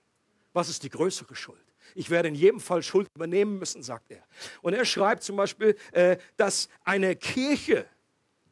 [0.54, 1.58] Was ist die größere Schuld?
[1.96, 4.24] Ich werde in jedem Fall Schuld übernehmen müssen, sagt er.
[4.62, 7.86] Und er schreibt zum Beispiel, äh, dass eine Kirche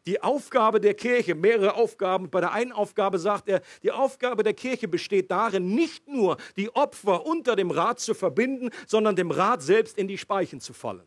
[0.06, 2.30] die Aufgabe der Kirche, mehrere Aufgaben.
[2.30, 6.74] Bei der einen Aufgabe sagt er, die Aufgabe der Kirche besteht darin, nicht nur die
[6.76, 11.06] Opfer unter dem Rat zu verbinden, sondern dem Rat selbst in die Speichen zu fallen.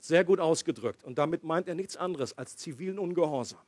[0.00, 1.04] Sehr gut ausgedrückt.
[1.04, 3.60] Und damit meint er nichts anderes als zivilen Ungehorsam.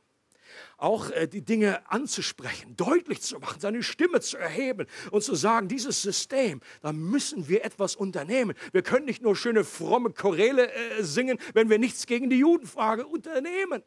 [0.77, 5.67] Auch äh, die Dinge anzusprechen, deutlich zu machen, seine Stimme zu erheben und zu sagen,
[5.67, 8.55] dieses System, da müssen wir etwas unternehmen.
[8.73, 13.07] Wir können nicht nur schöne fromme Choräle äh, singen, wenn wir nichts gegen die Judenfrage
[13.07, 13.83] unternehmen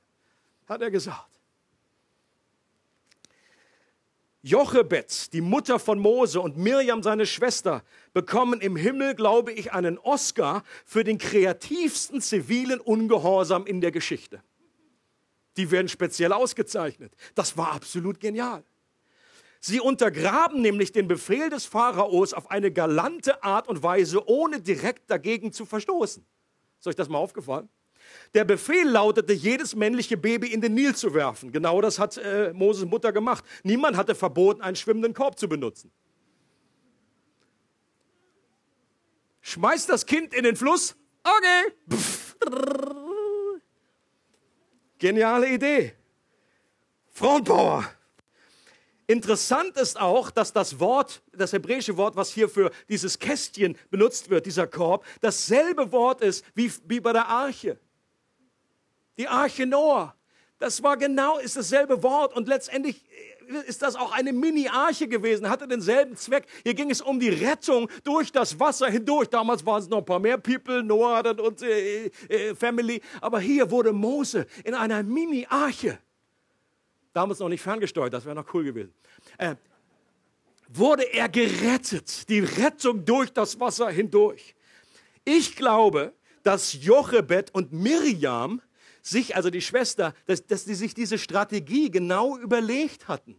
[0.70, 1.40] hat er gesagt.
[4.42, 9.98] Jochebed, die Mutter von Mose und Mirjam, seine Schwester, bekommen im Himmel, glaube ich, einen
[9.98, 14.42] Oscar für den kreativsten zivilen Ungehorsam in der Geschichte.
[15.58, 17.14] Die werden speziell ausgezeichnet.
[17.36, 18.64] Das war absolut genial.
[19.60, 25.12] Sie untergraben nämlich den Befehl des Pharaos auf eine galante Art und Weise, ohne direkt
[25.12, 26.26] dagegen zu verstoßen.
[26.80, 27.68] Ist euch das mal aufgefallen?
[28.34, 31.52] Der Befehl lautete, jedes männliche Baby in den Nil zu werfen.
[31.52, 33.44] Genau das hat äh, Moses Mutter gemacht.
[33.64, 35.92] Niemand hatte verboten, einen schwimmenden Korb zu benutzen.
[39.42, 40.96] Schmeißt das Kind in den Fluss.
[41.24, 41.74] Okay.
[41.92, 42.36] Pff.
[45.00, 45.94] Geniale Idee.
[47.12, 47.90] Frauenpower.
[49.08, 54.30] Interessant ist auch, dass das Wort, das hebräische Wort, was hier für dieses Kästchen benutzt
[54.30, 57.80] wird, dieser Korb, dasselbe Wort ist wie, wie bei der Arche.
[59.20, 60.16] Die Arche Noah.
[60.58, 63.06] Das war genau, ist dasselbe Wort und letztendlich
[63.68, 66.46] ist das auch eine Mini-Arche gewesen, hatte denselben Zweck.
[66.64, 69.30] Hier ging es um die Rettung durch das Wasser hindurch.
[69.30, 73.02] Damals waren es noch ein paar mehr People, Noah und äh, äh, Family.
[73.22, 76.00] Aber hier wurde Mose in einer Mini-Arche
[77.14, 78.94] damals noch nicht ferngesteuert, das wäre noch cool gewesen,
[79.38, 79.56] äh,
[80.70, 82.30] wurde er gerettet.
[82.30, 84.56] Die Rettung durch das Wasser hindurch.
[85.26, 88.62] Ich glaube, dass Jochebed und Miriam
[89.02, 93.36] sich, also die Schwester, dass, dass die sich diese Strategie genau überlegt hatten.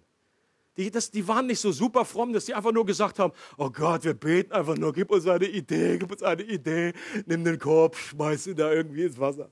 [0.76, 3.70] Die, das, die waren nicht so super fromm, dass die einfach nur gesagt haben, oh
[3.70, 6.92] Gott, wir beten einfach nur, gib uns eine Idee, gib uns eine Idee,
[7.26, 9.50] nimm den Korb, schmeiß ihn da irgendwie ins Wasser.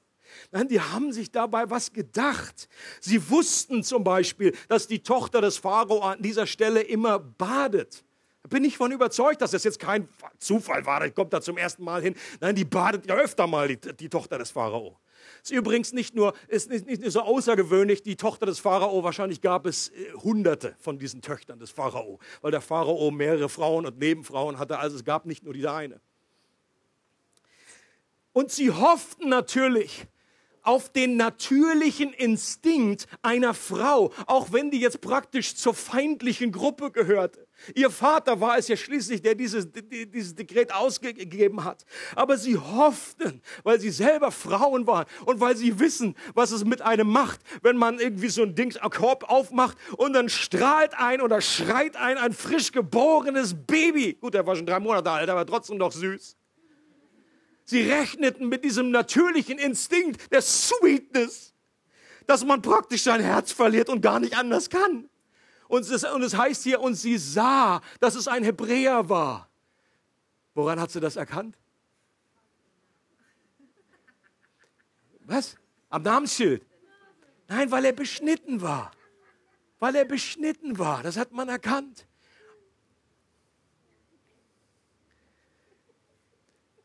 [0.52, 2.68] Nein, die haben sich dabei was gedacht.
[3.00, 8.04] Sie wussten zum Beispiel, dass die Tochter des Pharao an dieser Stelle immer badet.
[8.42, 11.04] Da bin ich von überzeugt, dass das jetzt kein Zufall war.
[11.04, 12.14] Ich komme da zum ersten Mal hin.
[12.40, 14.98] Nein, die badet ja öfter mal, die, die Tochter des Pharao.
[15.48, 19.64] Ist übrigens nicht nur, ist nicht, nicht so außergewöhnlich, die Tochter des Pharao, wahrscheinlich gab
[19.64, 24.58] es äh, hunderte von diesen Töchtern des Pharao, weil der Pharao mehrere Frauen und Nebenfrauen
[24.58, 26.02] hatte, also es gab nicht nur diese eine.
[28.34, 30.06] Und sie hofften natürlich,
[30.60, 37.47] auf den natürlichen Instinkt einer Frau, auch wenn die jetzt praktisch zur feindlichen Gruppe gehörte.
[37.74, 41.84] Ihr Vater war es ja schließlich, der dieses, dieses Dekret ausgegeben hat.
[42.14, 46.82] Aber sie hofften, weil sie selber Frauen waren und weil sie wissen, was es mit
[46.82, 51.20] einem macht, wenn man irgendwie so ein Ding, ein Korb aufmacht und dann strahlt ein
[51.20, 54.14] oder schreit ein ein frisch geborenes Baby.
[54.14, 56.36] Gut, der war schon drei Monate alt, aber trotzdem noch süß.
[57.64, 61.54] Sie rechneten mit diesem natürlichen Instinkt der Sweetness,
[62.26, 65.08] dass man praktisch sein Herz verliert und gar nicht anders kann.
[65.68, 69.48] Und es, und es heißt hier, und sie sah, dass es ein Hebräer war.
[70.54, 71.56] Woran hat sie das erkannt?
[75.20, 75.56] Was?
[75.90, 76.66] Am Namensschild?
[77.46, 78.90] Nein, weil er beschnitten war.
[79.78, 81.02] Weil er beschnitten war.
[81.02, 82.07] Das hat man erkannt.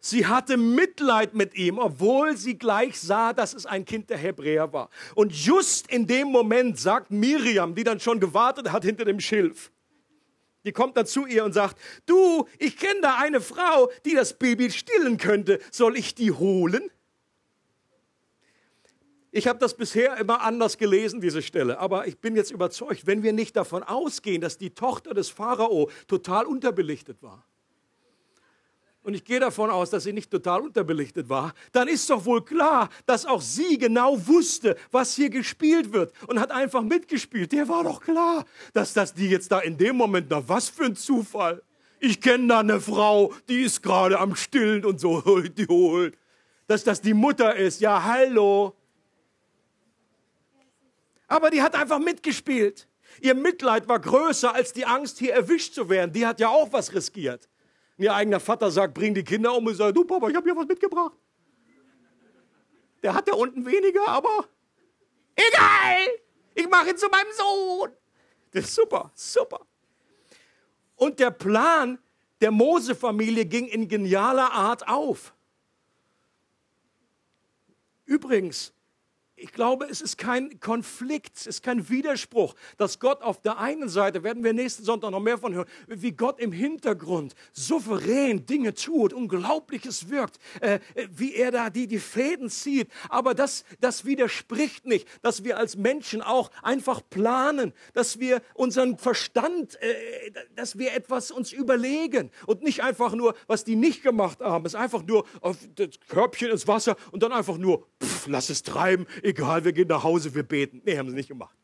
[0.05, 4.73] Sie hatte Mitleid mit ihm, obwohl sie gleich sah, dass es ein Kind der Hebräer
[4.73, 4.89] war.
[5.15, 9.71] Und just in dem Moment sagt Miriam, die dann schon gewartet hat hinter dem Schilf,
[10.65, 14.37] die kommt dann zu ihr und sagt, du, ich kenne da eine Frau, die das
[14.37, 15.61] Baby stillen könnte.
[15.71, 16.91] Soll ich die holen?
[19.31, 23.23] Ich habe das bisher immer anders gelesen, diese Stelle, aber ich bin jetzt überzeugt, wenn
[23.23, 27.47] wir nicht davon ausgehen, dass die Tochter des Pharao total unterbelichtet war,
[29.03, 32.43] und ich gehe davon aus, dass sie nicht total unterbelichtet war, dann ist doch wohl
[32.43, 37.51] klar, dass auch sie genau wusste, was hier gespielt wird und hat einfach mitgespielt.
[37.51, 40.85] Der war doch klar, dass das die jetzt da in dem Moment, na was für
[40.85, 41.61] ein Zufall.
[41.99, 45.21] Ich kenne da eine Frau, die ist gerade am Stillen und so,
[45.57, 46.17] die holt.
[46.67, 48.73] Dass das die Mutter ist, ja hallo.
[51.27, 52.87] Aber die hat einfach mitgespielt.
[53.21, 56.13] Ihr Mitleid war größer als die Angst, hier erwischt zu werden.
[56.13, 57.49] Die hat ja auch was riskiert.
[57.97, 60.55] Ihr eigener Vater sagt, bring die Kinder um und sagt, du Papa, ich habe hier
[60.55, 61.13] was mitgebracht.
[63.03, 64.47] Der hat da unten weniger, aber
[65.35, 66.07] egal,
[66.55, 67.91] ich mache ihn zu meinem Sohn.
[68.51, 69.65] Das ist super, super.
[70.95, 71.99] Und der Plan
[72.41, 75.33] der Mose-Familie ging in genialer Art auf.
[78.05, 78.73] Übrigens,
[79.35, 83.89] ich glaube, es ist kein Konflikt, es ist kein Widerspruch, dass Gott auf der einen
[83.89, 88.75] Seite, werden wir nächsten Sonntag noch mehr von hören, wie Gott im Hintergrund souverän Dinge
[88.75, 92.89] tut, Unglaubliches wirkt, äh, wie er da die, die Fäden zieht.
[93.09, 98.97] Aber das, das widerspricht nicht, dass wir als Menschen auch einfach planen, dass wir unseren
[98.97, 104.41] Verstand, äh, dass wir etwas uns überlegen und nicht einfach nur, was die nicht gemacht
[104.41, 108.49] haben, ist einfach nur auf das Körbchen ins Wasser und dann einfach nur, pff, lass
[108.49, 110.81] es treiben, egal, wir gehen nach Hause, wir beten.
[110.85, 111.55] Nee, haben sie nicht gemacht.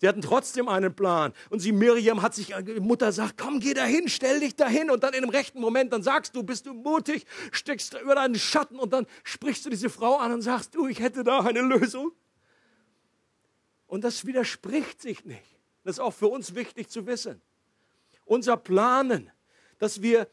[0.00, 1.32] Sie hatten trotzdem einen Plan.
[1.50, 4.90] Und sie, Miriam, hat sich, die Mutter sagt, komm, geh dahin, stell dich dahin.
[4.90, 8.34] Und dann in dem rechten Moment, dann sagst du, bist du mutig, steckst über deinen
[8.34, 11.60] Schatten und dann sprichst du diese Frau an und sagst, du, ich hätte da eine
[11.60, 12.12] Lösung.
[13.86, 15.58] Und das widerspricht sich nicht.
[15.84, 17.40] Das ist auch für uns wichtig zu wissen.
[18.24, 19.30] Unser Planen,
[19.78, 20.28] dass wir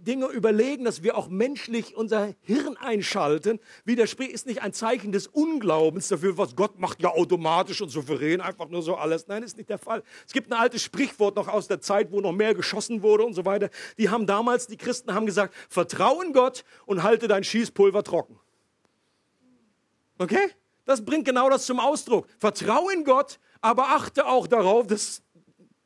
[0.00, 5.26] Dinge überlegen, dass wir auch menschlich unser Hirn einschalten, widerspricht, ist nicht ein Zeichen des
[5.26, 9.26] Unglaubens dafür, was Gott macht ja automatisch und souverän, einfach nur so alles.
[9.26, 10.02] Nein, ist nicht der Fall.
[10.26, 13.34] Es gibt ein altes Sprichwort noch aus der Zeit, wo noch mehr geschossen wurde und
[13.34, 13.70] so weiter.
[13.98, 18.38] Die haben damals, die Christen haben gesagt, vertrauen Gott und halte dein Schießpulver trocken.
[20.18, 20.50] Okay?
[20.84, 22.26] Das bringt genau das zum Ausdruck.
[22.38, 25.22] Vertraue in Gott, aber achte auch darauf, dass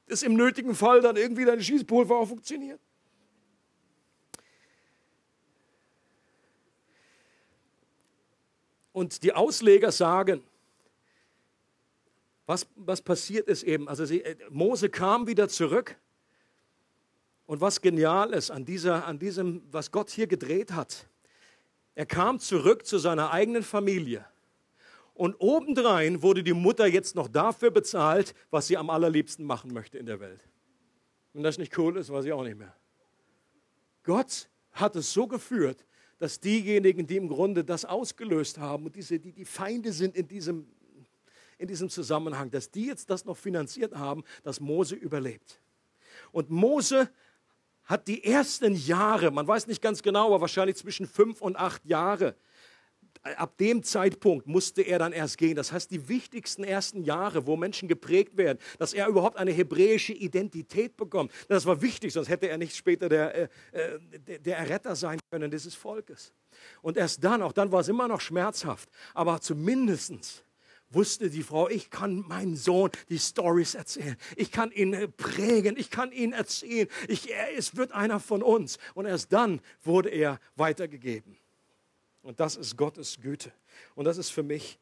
[0.07, 2.81] es im nötigen Fall dann irgendwie dein Schießpulver auch funktioniert.
[8.95, 10.41] Und die Ausleger sagen,
[12.47, 15.97] was, was passiert ist eben, also sie, äh, Mose kam wieder zurück
[17.47, 21.09] und was genial ist an, dieser, an diesem, was Gott hier gedreht hat,
[21.97, 24.25] er kam zurück zu seiner eigenen Familie.
[25.13, 29.99] Und obendrein wurde die Mutter jetzt noch dafür bezahlt, was sie am allerliebsten machen möchte
[29.99, 30.41] in der Welt.
[31.33, 32.77] Wenn das nicht cool ist, weiß ich auch nicht mehr.
[34.05, 35.85] Gott hat es so geführt,
[36.19, 40.29] dass diejenigen, die im Grunde das ausgelöst haben und diese, die die Feinde sind in
[40.29, 40.67] diesem,
[41.59, 45.61] in diesem Zusammenhang, dass die jetzt das noch finanziert haben, dass Mose überlebt.
[46.33, 47.11] Und Mose
[47.85, 51.85] hat die ersten Jahre, man weiß nicht ganz genau, aber wahrscheinlich zwischen fünf und acht
[51.85, 52.35] Jahre,
[53.37, 55.57] ab dem Zeitpunkt musste er dann erst gehen.
[55.57, 60.13] Das heißt, die wichtigsten ersten Jahre, wo Menschen geprägt werden, dass er überhaupt eine hebräische
[60.13, 61.33] Identität bekommt.
[61.49, 65.51] Das war wichtig, sonst hätte er nicht später der, äh, äh der Erretter sein können
[65.51, 66.33] dieses Volkes.
[66.83, 70.45] Und erst dann, auch dann war es immer noch schmerzhaft, aber zumindestens
[70.91, 74.17] wusste die Frau, ich kann meinem Sohn die Stories erzählen.
[74.37, 76.89] Ich kann ihn äh, prägen, ich kann ihn erzählen.
[77.09, 78.79] Ich, er, es wird einer von uns.
[78.95, 81.37] Und erst dann wurde er weitergegeben.
[82.25, 83.53] Und das ist Gottes Güte.
[83.95, 84.79] Und das ist für mich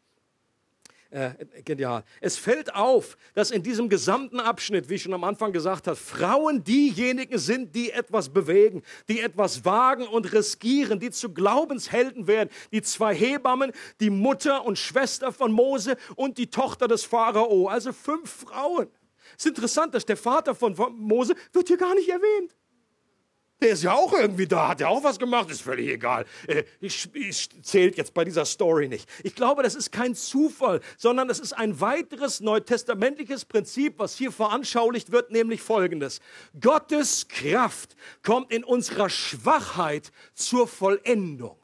[1.11, 1.33] äh,
[1.65, 2.05] genial.
[2.21, 5.97] Es fällt auf, dass in diesem gesamten Abschnitt, wie ich schon am Anfang gesagt habe,
[5.97, 12.49] Frauen diejenigen sind, die etwas bewegen, die etwas wagen und riskieren, die zu Glaubenshelden werden.
[12.71, 17.67] Die zwei Hebammen, die Mutter und Schwester von Mose und die Tochter des Pharao.
[17.67, 18.89] Also fünf Frauen.
[19.37, 22.55] Es ist interessant, dass der Vater von Mose wird hier gar nicht erwähnt.
[23.63, 26.27] Der ist ja auch irgendwie da, hat ja auch was gemacht, ist völlig egal.
[26.49, 29.09] Äh, ich, ich, zählt jetzt bei dieser Story nicht.
[29.23, 34.33] Ich glaube, das ist kein Zufall, sondern es ist ein weiteres neutestamentliches Prinzip, was hier
[34.33, 36.21] veranschaulicht wird, nämlich folgendes.
[36.61, 37.95] Gottes Kraft
[38.25, 41.57] kommt in unserer Schwachheit zur Vollendung.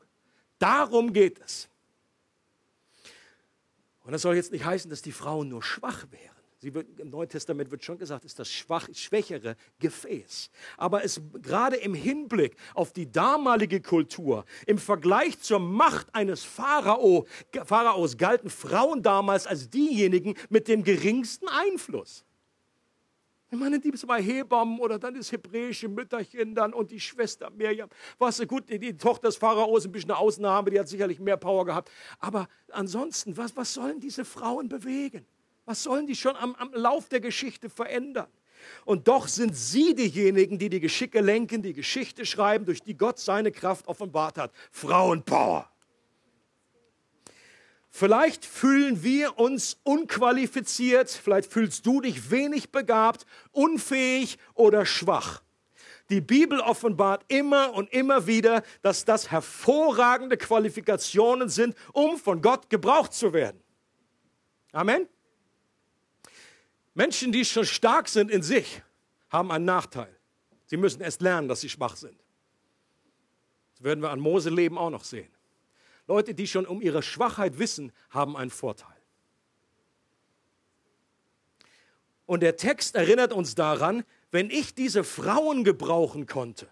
[0.61, 1.69] Darum geht es.
[4.05, 6.38] Und das soll jetzt nicht heißen, dass die Frauen nur schwach wären.
[6.61, 10.51] Wird, Im Neuen Testament wird schon gesagt, ist das schwach, schwächere Gefäß.
[10.77, 17.27] Aber es gerade im Hinblick auf die damalige Kultur, im Vergleich zur Macht eines Pharao,
[17.65, 22.25] Pharaos galten Frauen damals als diejenigen mit dem geringsten Einfluss.
[23.51, 27.89] Ich meine, die zwei Hebammen oder dann das hebräische Mütterchen dann und die Schwester Mirjam.
[28.19, 31.19] Was gut, die, die Tochter des Pharaos ist ein bisschen eine Ausnahme, die hat sicherlich
[31.19, 31.91] mehr Power gehabt.
[32.19, 35.25] Aber ansonsten, was, was sollen diese Frauen bewegen?
[35.69, 38.29] Was sollen die schon am, am Lauf der Geschichte verändern?
[38.87, 43.19] Und doch sind sie diejenigen, die die Geschicke lenken, die Geschichte schreiben, durch die Gott
[43.19, 44.51] seine Kraft offenbart hat.
[44.71, 45.71] Frauenpower.
[47.91, 55.43] Vielleicht fühlen wir uns unqualifiziert, vielleicht fühlst du dich wenig begabt, unfähig oder schwach.
[56.09, 62.71] Die Bibel offenbart immer und immer wieder, dass das hervorragende Qualifikationen sind, um von Gott
[62.71, 63.63] gebraucht zu werden.
[64.73, 65.07] Amen.
[66.99, 68.83] Menschen, die schon stark sind in sich,
[69.31, 70.13] haben einen Nachteil.
[70.67, 72.21] Sie müssen erst lernen, dass sie schwach sind.
[73.75, 75.31] Das werden wir an Mose Leben auch noch sehen.
[76.09, 78.97] Leute, die schon um ihre Schwachheit wissen, haben einen Vorteil.
[82.27, 86.67] Und der Text erinnert uns daran, wenn ich diese Frauen gebrauchen konnte,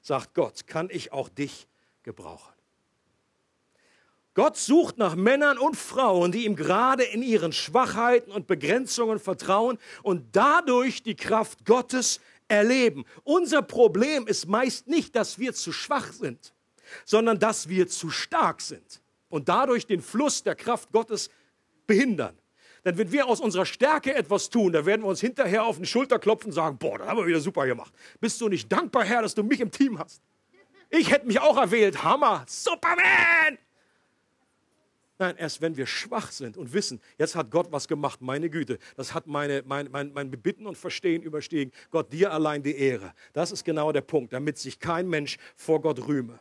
[0.00, 1.66] sagt Gott, kann ich auch dich
[2.04, 2.54] gebrauchen.
[4.38, 9.78] Gott sucht nach Männern und Frauen, die ihm gerade in ihren Schwachheiten und Begrenzungen vertrauen
[10.04, 13.04] und dadurch die Kraft Gottes erleben.
[13.24, 16.54] Unser Problem ist meist nicht, dass wir zu schwach sind,
[17.04, 21.30] sondern dass wir zu stark sind und dadurch den Fluss der Kraft Gottes
[21.88, 22.38] behindern.
[22.84, 25.84] Denn wenn wir aus unserer Stärke etwas tun, dann werden wir uns hinterher auf den
[25.84, 27.92] Schulter klopfen und sagen, boah, das haben wir wieder super gemacht.
[28.20, 30.22] Bist du nicht dankbar, Herr, dass du mich im Team hast?
[30.90, 32.04] Ich hätte mich auch erwählt.
[32.04, 32.44] Hammer.
[32.46, 33.58] Superman!
[35.18, 38.78] Nein, erst wenn wir schwach sind und wissen, jetzt hat Gott was gemacht, meine Güte,
[38.96, 41.72] das hat meine, mein, mein, mein Bitten und Verstehen überstiegen.
[41.90, 43.12] Gott, dir allein die Ehre.
[43.32, 46.38] Das ist genau der Punkt, damit sich kein Mensch vor Gott rühme.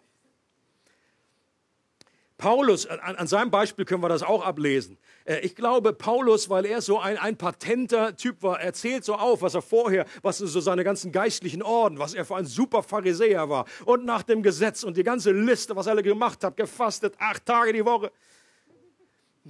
[2.38, 5.00] Paulus, an, an, seinem Beispiel können wir das auch ablesen.
[5.26, 9.42] Äh, ich glaube, Paulus, weil er so ein, ein patenter Typ war, erzählt so auf,
[9.42, 13.50] was er vorher, was so seine ganzen geistlichen Orden, was er für ein super Pharisäer
[13.50, 17.44] war und nach dem Gesetz und die ganze Liste, was er gemacht hat, gefastet, acht
[17.44, 18.12] Tage die Woche.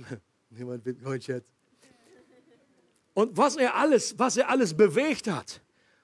[0.50, 1.46] Niemand will mein Schatz.
[3.14, 5.62] Und was er alles, was er alles bewegt hat.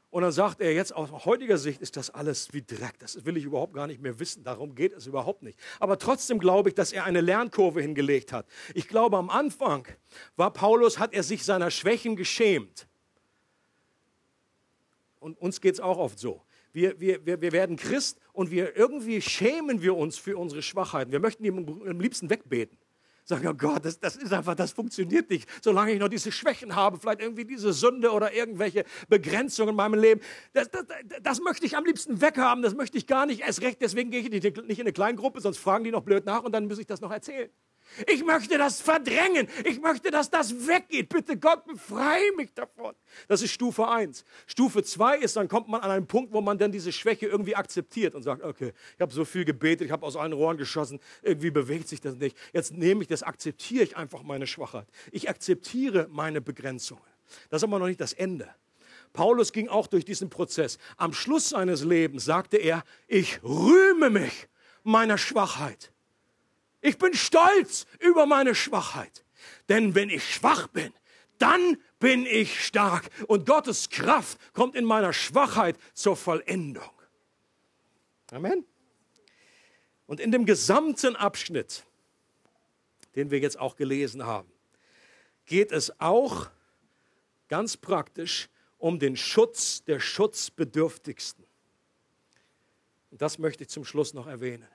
[0.09, 2.99] Und dann sagt er jetzt aus heutiger Sicht ist das alles wie Dreck.
[2.99, 4.43] Das will ich überhaupt gar nicht mehr wissen.
[4.43, 5.57] Darum geht es überhaupt nicht.
[5.79, 8.45] Aber trotzdem glaube ich, dass er eine Lernkurve hingelegt hat.
[8.75, 9.87] Ich glaube, am Anfang
[10.35, 12.87] war Paulus, hat er sich seiner Schwächen geschämt.
[15.19, 16.43] und uns geht es auch oft so.
[16.73, 21.11] Wir, wir, wir, wir werden Christ und wir irgendwie schämen wir uns für unsere Schwachheiten.
[21.11, 22.77] Wir möchten die am liebsten wegbeten.
[23.25, 25.47] Sagen, oh Gott, das, das ist einfach, das funktioniert nicht.
[25.61, 29.99] Solange ich noch diese Schwächen habe, vielleicht irgendwie diese Sünde oder irgendwelche Begrenzungen in meinem
[29.99, 30.21] Leben,
[30.53, 30.85] das, das,
[31.21, 33.81] das möchte ich am liebsten weghaben, das möchte ich gar nicht erst recht.
[33.81, 36.67] Deswegen gehe ich nicht in eine Kleingruppe, sonst fragen die noch blöd nach und dann
[36.67, 37.49] muss ich das noch erzählen.
[38.07, 39.47] Ich möchte das verdrängen.
[39.65, 41.09] Ich möchte, dass das weggeht.
[41.09, 42.95] Bitte Gott, befreie mich davon.
[43.27, 44.23] Das ist Stufe 1.
[44.47, 47.55] Stufe 2 ist, dann kommt man an einen Punkt, wo man dann diese Schwäche irgendwie
[47.55, 50.99] akzeptiert und sagt, okay, ich habe so viel gebetet, ich habe aus allen Rohren geschossen,
[51.21, 52.37] irgendwie bewegt sich das nicht.
[52.51, 54.87] Jetzt nehme ich das, akzeptiere ich einfach meine Schwachheit.
[55.11, 57.03] Ich akzeptiere meine Begrenzungen.
[57.49, 58.49] Das ist aber noch nicht das Ende.
[59.13, 60.79] Paulus ging auch durch diesen Prozess.
[60.97, 64.47] Am Schluss seines Lebens sagte er, ich rühme mich
[64.83, 65.92] meiner Schwachheit.
[66.83, 69.23] Ich bin stolz über meine Schwachheit.
[69.69, 70.93] Denn wenn ich schwach bin,
[71.39, 73.09] dann bin ich stark.
[73.27, 76.91] Und Gottes Kraft kommt in meiner Schwachheit zur Vollendung.
[78.31, 78.65] Amen.
[80.07, 81.85] Und in dem gesamten Abschnitt,
[83.15, 84.51] den wir jetzt auch gelesen haben,
[85.45, 86.49] geht es auch
[87.47, 91.45] ganz praktisch um den Schutz der Schutzbedürftigsten.
[93.09, 94.67] Und das möchte ich zum Schluss noch erwähnen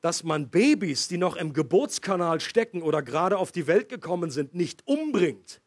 [0.00, 4.54] dass man Babys, die noch im Geburtskanal stecken oder gerade auf die Welt gekommen sind,
[4.54, 5.60] nicht umbringt.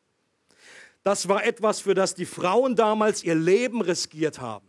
[1.03, 4.67] Das war etwas, für das die Frauen damals ihr Leben riskiert haben.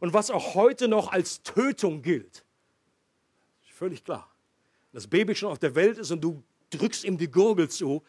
[0.00, 2.44] Und was auch heute noch als Tötung gilt.
[3.72, 4.30] Völlig klar.
[4.92, 8.02] Das Baby schon auf der Welt ist und du drückst ihm die Gurgel zu,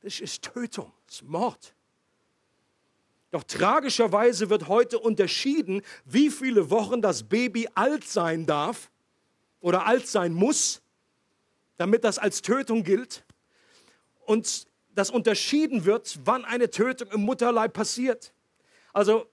[0.00, 1.74] das ist Tötung, das ist Mord.
[3.30, 8.90] Doch tragischerweise wird heute unterschieden, wie viele Wochen das Baby alt sein darf
[9.60, 10.82] oder alt sein muss,
[11.76, 13.24] damit das als Tötung gilt.
[14.26, 18.32] Und das unterschieden wird, wann eine Tötung im Mutterleib passiert.
[18.92, 19.26] Also,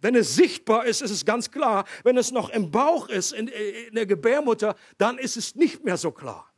[0.00, 1.84] wenn es sichtbar ist, ist es ganz klar.
[2.04, 5.96] Wenn es noch im Bauch ist, in, in der Gebärmutter, dann ist es nicht mehr
[5.96, 6.50] so klar.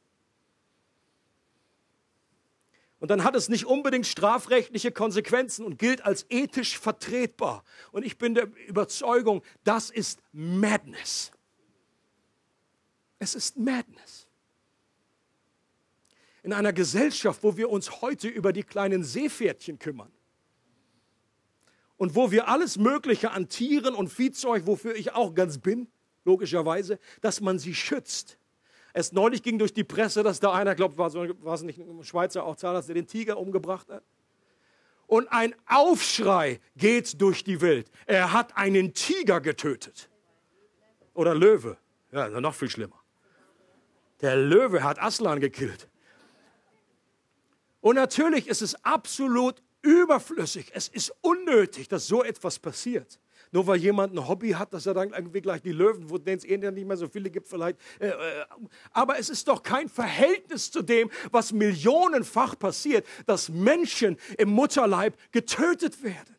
[3.00, 7.64] Und dann hat es nicht unbedingt strafrechtliche Konsequenzen und gilt als ethisch vertretbar.
[7.90, 11.32] Und ich bin der Überzeugung, das ist Madness.
[13.22, 14.26] Es ist Madness.
[16.42, 20.10] In einer Gesellschaft, wo wir uns heute über die kleinen Seepferdchen kümmern
[21.98, 25.86] und wo wir alles Mögliche an Tieren und Viehzeug, wofür ich auch ganz bin,
[26.24, 28.38] logischerweise, dass man sie schützt.
[28.92, 31.78] Erst neulich ging durch die Presse, dass da einer, glaubt, war, so, war es nicht
[31.78, 34.02] ein Schweizer auch Zahnarzt, der den Tiger umgebracht hat.
[35.06, 37.88] Und ein Aufschrei geht durch die Welt.
[38.04, 40.10] Er hat einen Tiger getötet.
[41.14, 41.76] Oder Löwe.
[42.10, 43.01] Ja, noch viel schlimmer.
[44.22, 45.88] Der Löwe hat Aslan gekillt.
[47.80, 50.70] Und natürlich ist es absolut überflüssig.
[50.72, 53.18] Es ist unnötig, dass so etwas passiert.
[53.50, 56.44] Nur weil jemand ein Hobby hat, dass er dann irgendwie gleich die Löwen, wo es
[56.44, 57.78] eh nicht mehr so viele gibt, vielleicht.
[57.98, 58.44] Äh, äh,
[58.92, 65.18] aber es ist doch kein Verhältnis zu dem, was millionenfach passiert, dass Menschen im Mutterleib
[65.32, 66.34] getötet werden.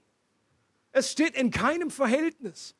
[0.91, 2.75] Es steht in keinem Verhältnis.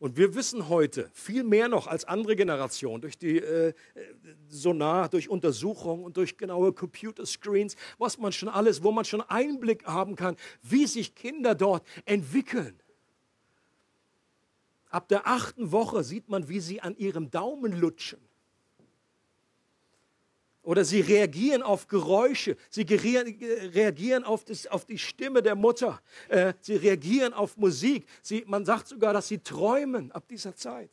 [0.00, 3.74] Und wir wissen heute viel mehr noch als andere Generationen durch die äh,
[4.48, 9.84] Sonar, durch Untersuchungen und durch genaue Computerscreens, was man schon alles, wo man schon Einblick
[9.84, 12.80] haben kann, wie sich Kinder dort entwickeln.
[14.88, 18.29] Ab der achten Woche sieht man, wie sie an ihrem Daumen lutschen.
[20.62, 26.52] Oder sie reagieren auf Geräusche, sie reagieren auf, das, auf die Stimme der Mutter, äh,
[26.60, 28.06] sie reagieren auf Musik.
[28.20, 30.90] Sie, man sagt sogar, dass sie träumen ab dieser Zeit.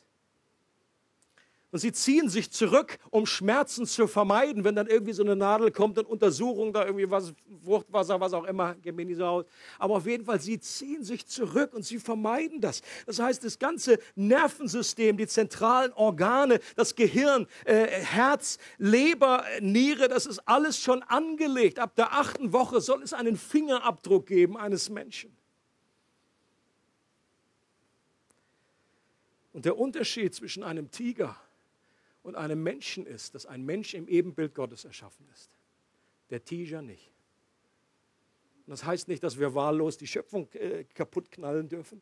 [1.69, 5.69] Und sie ziehen sich zurück, um Schmerzen zu vermeiden, wenn dann irgendwie so eine Nadel
[5.71, 7.33] kommt und Untersuchung, da irgendwie was,
[7.67, 9.43] Fruchtwasser, was auch immer, nicht so.
[9.77, 12.81] Aber auf jeden Fall, sie ziehen sich zurück und sie vermeiden das.
[13.05, 20.25] Das heißt, das ganze Nervensystem, die zentralen Organe, das Gehirn, äh, Herz, Leber, Niere, das
[20.25, 21.77] ist alles schon angelegt.
[21.77, 25.35] Ab der achten Woche soll es einen Fingerabdruck geben eines Menschen.
[29.51, 31.35] Und der Unterschied zwischen einem Tiger
[32.23, 35.49] und einem Menschen ist, dass ein Mensch im Ebenbild Gottes erschaffen ist.
[36.29, 37.11] Der Tiger nicht.
[38.67, 42.01] Und das heißt nicht, dass wir wahllos die Schöpfung äh, kaputt knallen dürfen.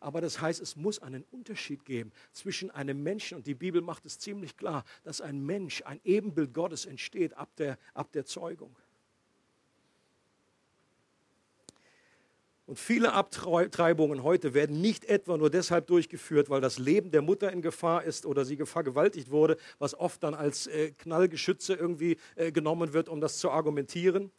[0.00, 4.04] Aber das heißt, es muss einen Unterschied geben zwischen einem Menschen, und die Bibel macht
[4.04, 8.74] es ziemlich klar, dass ein Mensch, ein Ebenbild Gottes entsteht ab der, ab der Zeugung.
[12.66, 17.52] Und viele Abtreibungen heute werden nicht etwa nur deshalb durchgeführt, weil das Leben der Mutter
[17.52, 22.50] in Gefahr ist oder sie vergewaltigt wurde, was oft dann als äh, Knallgeschütze irgendwie äh,
[22.50, 24.32] genommen wird, um das zu argumentieren,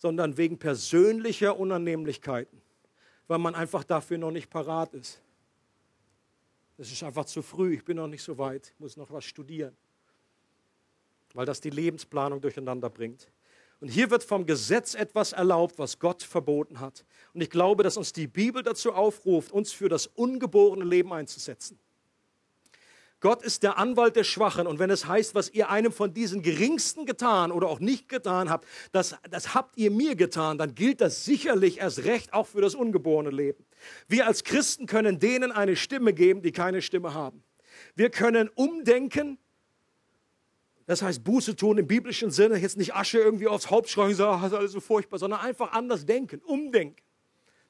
[0.00, 2.60] sondern wegen persönlicher Unannehmlichkeiten,
[3.28, 5.20] weil man einfach dafür noch nicht parat ist.
[6.78, 9.76] Es ist einfach zu früh, ich bin noch nicht so weit, muss noch was studieren,
[11.34, 13.28] weil das die Lebensplanung durcheinander bringt.
[13.80, 17.04] Und hier wird vom Gesetz etwas erlaubt, was Gott verboten hat.
[17.34, 21.78] Und ich glaube, dass uns die Bibel dazu aufruft, uns für das ungeborene Leben einzusetzen.
[23.20, 24.66] Gott ist der Anwalt der Schwachen.
[24.66, 28.48] Und wenn es heißt, was ihr einem von diesen Geringsten getan oder auch nicht getan
[28.48, 32.60] habt, das, das habt ihr mir getan, dann gilt das sicherlich erst recht auch für
[32.60, 33.64] das ungeborene Leben.
[34.08, 37.42] Wir als Christen können denen eine Stimme geben, die keine Stimme haben.
[37.94, 39.38] Wir können umdenken
[40.90, 44.24] das heißt, Buße tun im biblischen Sinne, jetzt nicht Asche irgendwie aufs Haupt schreien, so,
[44.24, 47.00] das ist alles so furchtbar, sondern einfach anders denken, umdenken.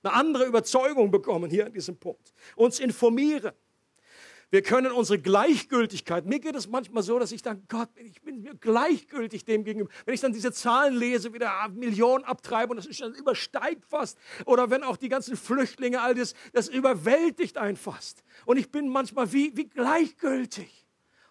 [0.03, 2.33] Eine andere Überzeugung bekommen hier an diesem Punkt.
[2.57, 3.53] Uns informieren.
[4.51, 8.43] Wir können unsere Gleichgültigkeit, mir geht es manchmal so, dass ich dann, Gott, ich bin
[8.43, 9.91] mir gleichgültig dem gegenüber.
[10.05, 14.19] Wenn ich dann diese Zahlen lese, wieder Millionen abtreibe und das, ist, das übersteigt fast.
[14.47, 18.25] Oder wenn auch die ganzen Flüchtlinge, all das, das überwältigt einen fast.
[18.45, 20.85] Und ich bin manchmal wie, wie gleichgültig.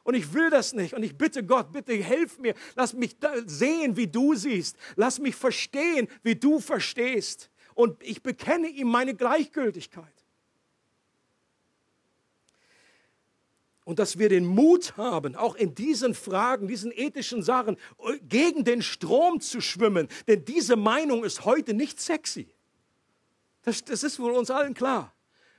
[0.03, 0.93] Und ich will das nicht.
[0.93, 2.53] Und ich bitte Gott, bitte hilf mir.
[2.75, 4.77] Lass mich sehen, wie du siehst.
[4.95, 7.51] Lass mich verstehen, wie du verstehst.
[7.75, 10.18] Und ich bekenne ihm meine Gleichgültigkeit.
[13.89, 17.75] Und dass wir den Mut haben, auch in diesen Fragen, diesen ethischen Sachen,
[18.21, 20.07] gegen den Strom zu schwimmen.
[20.27, 22.53] Denn diese Meinung ist heute nicht sexy.
[23.63, 25.15] Das, das ist wohl uns allen klar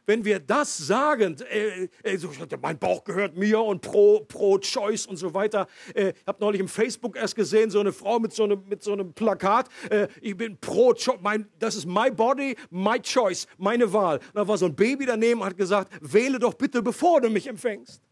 [0.07, 2.19] wenn wir das sagen, äh, äh,
[2.61, 5.69] mein Bauch gehört mir und pro, pro Choice und so weiter.
[5.95, 8.83] Äh, ich habe neulich im Facebook erst gesehen, so eine Frau mit so einem, mit
[8.83, 11.21] so einem Plakat, äh, ich bin pro Choice,
[11.61, 14.17] das ist my body, my choice, meine Wahl.
[14.19, 17.31] Und da war so ein Baby daneben und hat gesagt, wähle doch bitte, bevor du
[17.31, 18.03] mich empfängst.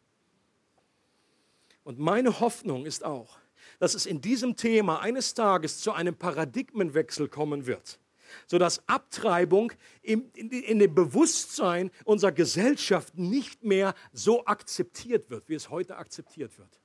[1.88, 3.38] Und meine Hoffnung ist auch,
[3.78, 7.98] dass es in diesem Thema eines Tages zu einem Paradigmenwechsel kommen wird
[8.46, 9.72] sodass Abtreibung
[10.02, 15.96] in, in, in dem Bewusstsein unserer Gesellschaft nicht mehr so akzeptiert wird, wie es heute
[15.96, 16.78] akzeptiert wird.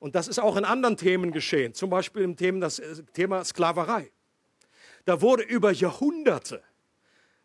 [0.00, 3.44] Und das ist auch in anderen Themen geschehen, zum Beispiel im Thema, das äh, Thema
[3.44, 4.10] Sklaverei.
[5.04, 6.60] Da wurde über Jahrhunderte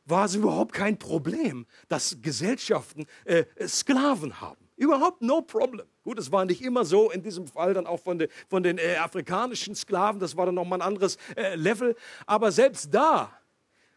[0.05, 4.64] war es überhaupt kein Problem, dass Gesellschaften äh, Sklaven haben.
[4.77, 5.87] Überhaupt no problem.
[6.03, 8.77] Gut, es war nicht immer so, in diesem Fall dann auch von, de, von den
[8.77, 11.95] äh, afrikanischen Sklaven, das war dann nochmal ein anderes äh, Level.
[12.25, 13.31] Aber selbst da,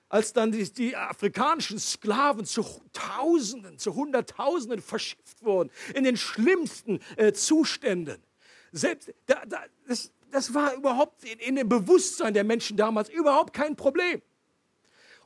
[0.08, 7.00] als dann die, die, afrikanischen Sklaven zu Tausenden, zu Hunderttausenden verschifft wurden, in den schlimmsten
[7.16, 8.22] äh, Zuständen,
[8.70, 13.52] selbst da, da, das, das war überhaupt in, in dem Bewusstsein der Menschen damals überhaupt
[13.52, 14.22] kein Problem.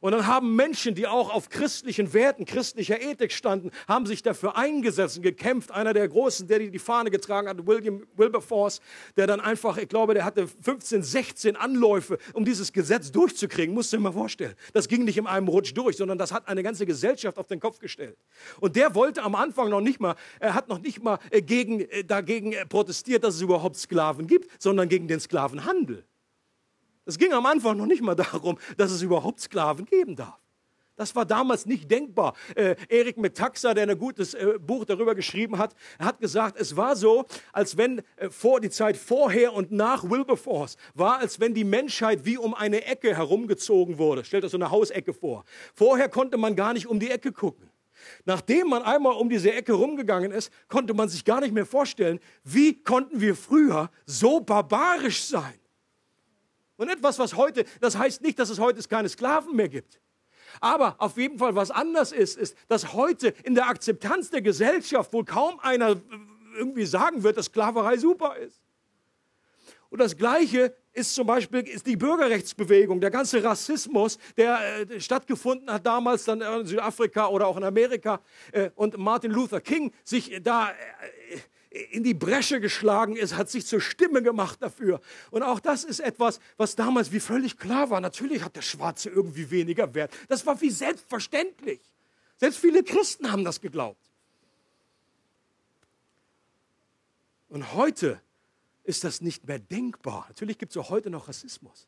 [0.02, 4.56] Und dann haben Menschen, die auch auf christlichen Werten, christlicher Ethik standen, haben sich dafür
[4.56, 5.70] eingesetzt und gekämpft.
[5.70, 8.80] Einer der Großen, der die Fahne getragen hat, William Wilberforce,
[9.16, 13.72] der dann einfach, ich glaube, der hatte 15, 16 Anläufe, um dieses Gesetz durchzukriegen.
[13.72, 14.56] Musst du dir mal vorstellen.
[14.72, 17.60] Das ging nicht in einem Rutsch durch, sondern das hat eine ganze Gesellschaft auf den
[17.60, 18.18] Kopf gestellt.
[18.58, 21.78] Und der wollte am Anfang noch nicht mal, er hat noch nicht mal äh, gegen,
[21.78, 26.04] äh, dagegen äh, protestiert, dass es überhaupt Sklaven gibt, sondern gegen den Sklavenhandel.
[27.04, 30.38] Es ging am Anfang noch nicht mal darum, dass es überhaupt Sklaven geben darf.
[30.96, 32.34] Das war damals nicht denkbar.
[32.54, 36.96] Äh, Erik Metaxa, der ein gutes äh, Buch darüber geschrieben hat, hat gesagt, es war
[36.96, 41.64] so, als wenn äh, vor die Zeit vorher und nach Wilberforce war, als wenn die
[41.64, 44.24] Menschheit wie um eine Ecke herumgezogen wurde.
[44.24, 45.44] Stellt euch so eine Hausecke vor.
[45.74, 47.70] Vorher konnte man gar nicht um die Ecke gucken.
[48.24, 52.20] Nachdem man einmal um diese Ecke rumgegangen ist, konnte man sich gar nicht mehr vorstellen,
[52.44, 55.61] wie konnten wir früher so barbarisch sein.
[56.76, 60.00] Und etwas, was heute, das heißt nicht, dass es heute keine Sklaven mehr gibt.
[60.60, 65.12] Aber auf jeden Fall, was anders ist, ist, dass heute in der Akzeptanz der Gesellschaft
[65.12, 65.96] wohl kaum einer
[66.56, 68.60] irgendwie sagen wird, dass Sklaverei super ist.
[69.88, 75.70] Und das Gleiche ist zum Beispiel ist die Bürgerrechtsbewegung, der ganze Rassismus, der äh, stattgefunden
[75.70, 78.20] hat damals dann in Südafrika oder auch in Amerika
[78.52, 80.74] äh, und Martin Luther King sich da äh,
[81.90, 85.00] in die Bresche geschlagen ist, hat sich zur Stimme gemacht dafür.
[85.30, 88.00] Und auch das ist etwas, was damals wie völlig klar war.
[88.00, 90.12] Natürlich hat der Schwarze irgendwie weniger Wert.
[90.28, 91.80] Das war wie selbstverständlich.
[92.36, 94.00] Selbst viele Christen haben das geglaubt.
[97.48, 98.20] Und heute
[98.84, 100.26] ist das nicht mehr denkbar.
[100.28, 101.86] Natürlich gibt es auch heute noch Rassismus.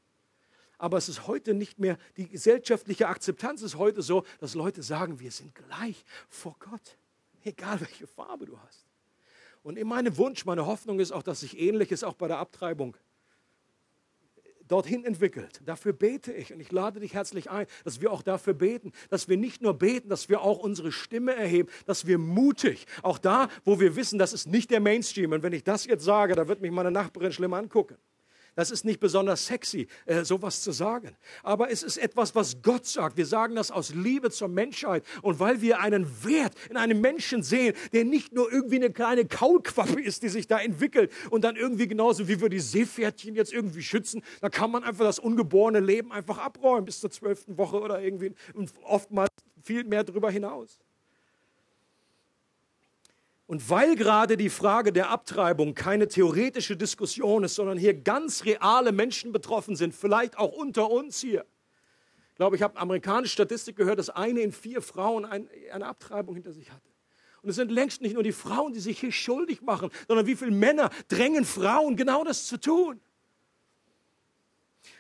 [0.79, 5.21] Aber es ist heute nicht mehr, die gesellschaftliche Akzeptanz ist heute so, dass Leute sagen,
[5.21, 6.97] wir sind gleich vor Gott,
[7.43, 8.84] egal welche Farbe du hast.
[9.65, 12.97] Und in meinem Wunsch, meine Hoffnung ist auch, dass sich Ähnliches auch bei der Abtreibung
[14.69, 15.63] dorthin entwickelt.
[15.65, 19.27] Dafür bete ich und ich lade dich herzlich ein, dass wir auch dafür beten, dass
[19.27, 23.49] wir nicht nur beten, dass wir auch unsere Stimme erheben, dass wir mutig, auch da,
[23.65, 26.47] wo wir wissen, das ist nicht der Mainstream und wenn ich das jetzt sage, da
[26.47, 27.97] wird mich meine Nachbarin schlimm angucken.
[28.55, 31.17] Das ist nicht besonders sexy, äh, sowas zu sagen.
[31.43, 33.17] Aber es ist etwas, was Gott sagt.
[33.17, 37.43] Wir sagen das aus Liebe zur Menschheit und weil wir einen Wert in einem Menschen
[37.43, 41.57] sehen, der nicht nur irgendwie eine kleine Kaulquappe ist, die sich da entwickelt und dann
[41.57, 45.81] irgendwie genauso wie wir die Seepferdchen jetzt irgendwie schützen, da kann man einfach das ungeborene
[45.81, 49.31] Leben einfach abräumen bis zur zwölften Woche oder irgendwie und oftmals
[49.63, 50.79] viel mehr darüber hinaus.
[53.47, 58.91] Und weil gerade die Frage der Abtreibung keine theoretische Diskussion ist, sondern hier ganz reale
[58.91, 61.45] Menschen betroffen sind, vielleicht auch unter uns hier.
[62.31, 66.53] Ich glaube, ich habe amerikanische Statistik gehört, dass eine in vier Frauen eine Abtreibung hinter
[66.53, 66.89] sich hatte.
[67.43, 70.35] Und es sind längst nicht nur die Frauen, die sich hier schuldig machen, sondern wie
[70.35, 72.99] viele Männer drängen Frauen, genau das zu tun.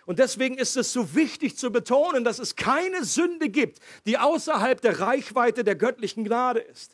[0.04, 4.78] Und deswegen ist es so wichtig zu betonen, dass es keine Sünde gibt, die außerhalb
[4.80, 6.93] der Reichweite der göttlichen Gnade ist.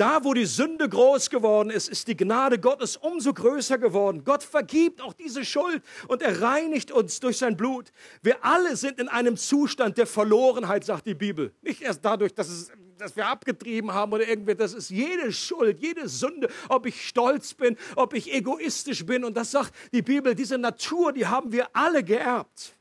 [0.00, 4.24] Da, wo die Sünde groß geworden ist, ist die Gnade Gottes umso größer geworden.
[4.24, 7.92] Gott vergibt auch diese Schuld und er reinigt uns durch sein Blut.
[8.22, 11.52] Wir alle sind in einem Zustand der Verlorenheit, sagt die Bibel.
[11.60, 15.80] Nicht erst dadurch, dass, es, dass wir abgetrieben haben oder irgendwie, das ist jede Schuld,
[15.80, 19.22] jede Sünde, ob ich stolz bin, ob ich egoistisch bin.
[19.22, 22.72] Und das sagt die Bibel, diese Natur, die haben wir alle geerbt.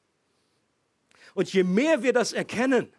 [1.34, 2.94] Und je mehr wir das erkennen,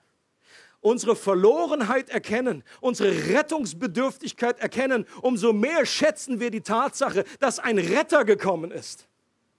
[0.81, 8.24] unsere Verlorenheit erkennen, unsere Rettungsbedürftigkeit erkennen, umso mehr schätzen wir die Tatsache, dass ein Retter
[8.24, 9.07] gekommen ist.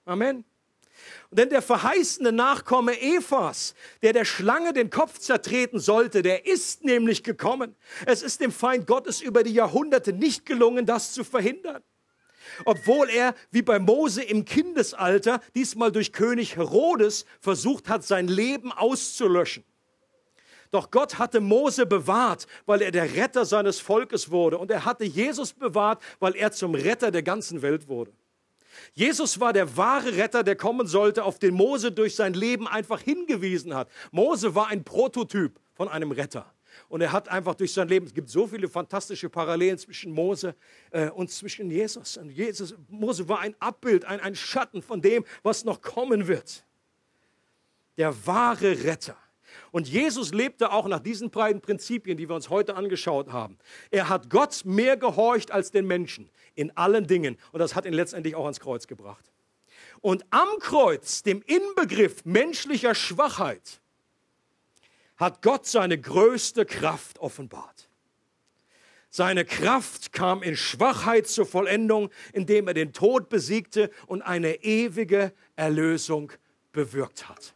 [0.04, 0.44] Amen.
[1.30, 7.22] Denn der verheißene Nachkomme Evas, der der Schlange den Kopf zertreten sollte, der ist nämlich
[7.22, 7.74] gekommen.
[8.06, 11.82] Es ist dem Feind Gottes über die Jahrhunderte nicht gelungen, das zu verhindern.
[12.66, 18.70] Obwohl er, wie bei Mose im Kindesalter, diesmal durch König Herodes versucht hat, sein Leben
[18.70, 19.64] auszulöschen.
[20.72, 24.56] Doch Gott hatte Mose bewahrt, weil er der Retter seines Volkes wurde.
[24.56, 28.10] Und er hatte Jesus bewahrt, weil er zum Retter der ganzen Welt wurde.
[28.94, 33.02] Jesus war der wahre Retter, der kommen sollte, auf den Mose durch sein Leben einfach
[33.02, 33.90] hingewiesen hat.
[34.10, 36.50] Mose war ein Prototyp von einem Retter.
[36.88, 40.54] Und er hat einfach durch sein Leben, es gibt so viele fantastische Parallelen zwischen Mose
[40.90, 42.16] äh, und zwischen Jesus.
[42.16, 42.74] Und Jesus.
[42.88, 46.64] Mose war ein Abbild, ein, ein Schatten von dem, was noch kommen wird.
[47.98, 49.18] Der wahre Retter.
[49.72, 53.58] Und Jesus lebte auch nach diesen beiden Prinzipien, die wir uns heute angeschaut haben.
[53.90, 57.38] Er hat Gott mehr gehorcht als den Menschen in allen Dingen.
[57.52, 59.32] Und das hat ihn letztendlich auch ans Kreuz gebracht.
[60.02, 63.80] Und am Kreuz, dem Inbegriff menschlicher Schwachheit,
[65.16, 67.88] hat Gott seine größte Kraft offenbart.
[69.08, 75.32] Seine Kraft kam in Schwachheit zur Vollendung, indem er den Tod besiegte und eine ewige
[75.54, 76.32] Erlösung
[76.72, 77.54] bewirkt hat.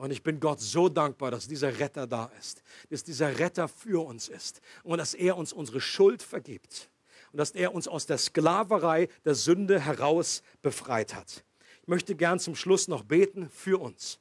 [0.00, 4.02] Und ich bin Gott so dankbar, dass dieser Retter da ist, dass dieser Retter für
[4.02, 6.88] uns ist und dass er uns unsere Schuld vergibt
[7.32, 11.44] und dass er uns aus der Sklaverei der Sünde heraus befreit hat.
[11.82, 14.20] Ich möchte gern zum Schluss noch beten für uns,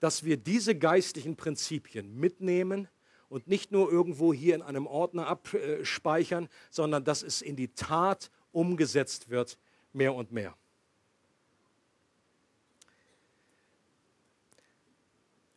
[0.00, 2.88] dass wir diese geistlichen Prinzipien mitnehmen
[3.28, 8.32] und nicht nur irgendwo hier in einem Ordner abspeichern, sondern dass es in die Tat
[8.50, 9.58] umgesetzt wird,
[9.92, 10.56] mehr und mehr.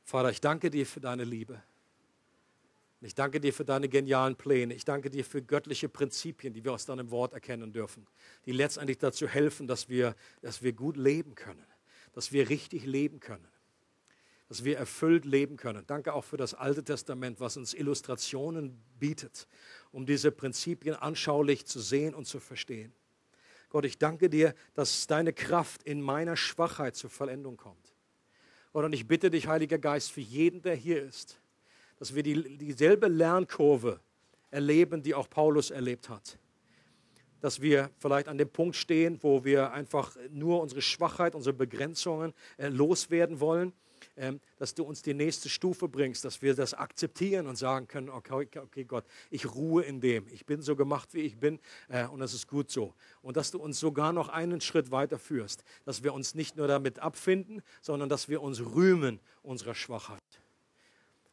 [0.05, 1.61] Vater, ich danke dir für deine Liebe.
[3.01, 4.75] Ich danke dir für deine genialen Pläne.
[4.75, 8.07] Ich danke dir für göttliche Prinzipien, die wir aus deinem Wort erkennen dürfen,
[8.45, 11.65] die letztendlich dazu helfen, dass wir, dass wir gut leben können,
[12.13, 13.47] dass wir richtig leben können,
[14.47, 15.83] dass wir erfüllt leben können.
[15.87, 19.47] Danke auch für das Alte Testament, was uns Illustrationen bietet,
[19.91, 22.93] um diese Prinzipien anschaulich zu sehen und zu verstehen.
[23.69, 27.94] Gott, ich danke dir, dass deine Kraft in meiner Schwachheit zur Vollendung kommt.
[28.83, 31.39] Und ich bitte dich, Heiliger Geist, für jeden, der hier ist,
[31.97, 34.01] dass wir die, dieselbe Lernkurve
[34.51, 36.37] erleben, die auch Paulus erlebt hat.
[37.39, 42.33] Dass wir vielleicht an dem Punkt stehen, wo wir einfach nur unsere Schwachheit, unsere Begrenzungen
[42.57, 43.71] äh, loswerden wollen
[44.57, 48.47] dass du uns die nächste Stufe bringst, dass wir das akzeptieren und sagen können, okay,
[48.57, 51.59] okay Gott, ich ruhe in dem, ich bin so gemacht, wie ich bin
[51.89, 52.93] äh, und das ist gut so.
[53.21, 56.67] Und dass du uns sogar noch einen Schritt weiter führst, dass wir uns nicht nur
[56.67, 60.44] damit abfinden, sondern dass wir uns rühmen unserer Schwachheit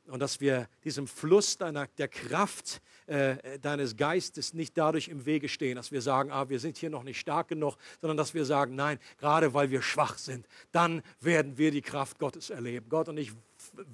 [0.06, 5.48] und dass wir diesem Fluss deiner, der Kraft äh, deines Geistes nicht dadurch im Wege
[5.48, 8.44] stehen, dass wir sagen, ah, wir sind hier noch nicht stark genug, sondern dass wir
[8.44, 12.88] sagen, nein, gerade weil wir schwach sind, dann werden wir die Kraft Gottes erleben.
[12.88, 13.32] Gott, und ich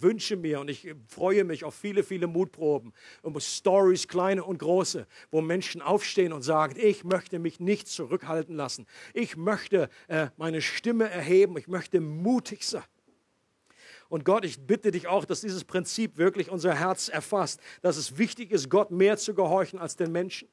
[0.00, 2.92] wünsche mir und ich freue mich auf viele, viele Mutproben
[3.22, 8.56] und Stories, kleine und große, wo Menschen aufstehen und sagen, ich möchte mich nicht zurückhalten
[8.56, 8.86] lassen.
[9.12, 11.56] Ich möchte äh, meine Stimme erheben.
[11.59, 12.84] Ich möchte mutig sein.
[14.09, 18.16] Und Gott, ich bitte dich auch, dass dieses Prinzip wirklich unser Herz erfasst, dass es
[18.16, 20.48] wichtig ist, Gott mehr zu gehorchen als den Menschen.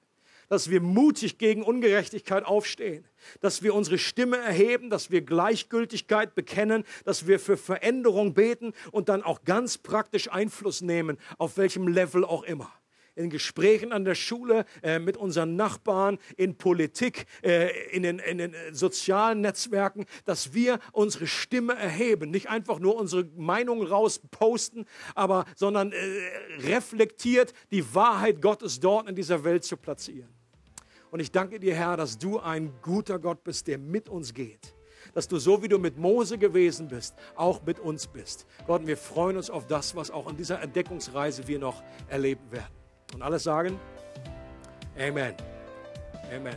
[0.49, 3.07] Dass wir mutig gegen Ungerechtigkeit aufstehen,
[3.41, 9.09] dass wir unsere Stimme erheben, dass wir Gleichgültigkeit bekennen, dass wir für Veränderung beten und
[9.09, 12.71] dann auch ganz praktisch Einfluss nehmen, auf welchem Level auch immer
[13.15, 18.37] in Gesprächen an der Schule, äh, mit unseren Nachbarn, in Politik, äh, in, den, in,
[18.37, 24.85] den, sozialen Netzwerken, dass wir unsere Stimme erheben, nicht einfach nur unsere Meinung rausposten,
[25.15, 25.97] aber sondern äh,
[26.59, 30.29] reflektiert die Wahrheit Gottes dort in dieser Welt zu platzieren.
[31.11, 34.75] Und ich danke dir, Herr, dass du ein guter Gott bist, der mit uns geht.
[35.13, 38.45] Dass du so wie du mit Mose gewesen bist, auch mit uns bist.
[38.67, 42.84] Gott, wir freuen uns auf das, was auch in dieser Entdeckungsreise wir noch erleben werden.
[43.13, 43.79] Und alle sagen,
[44.97, 45.35] Amen.
[46.33, 46.55] Amen.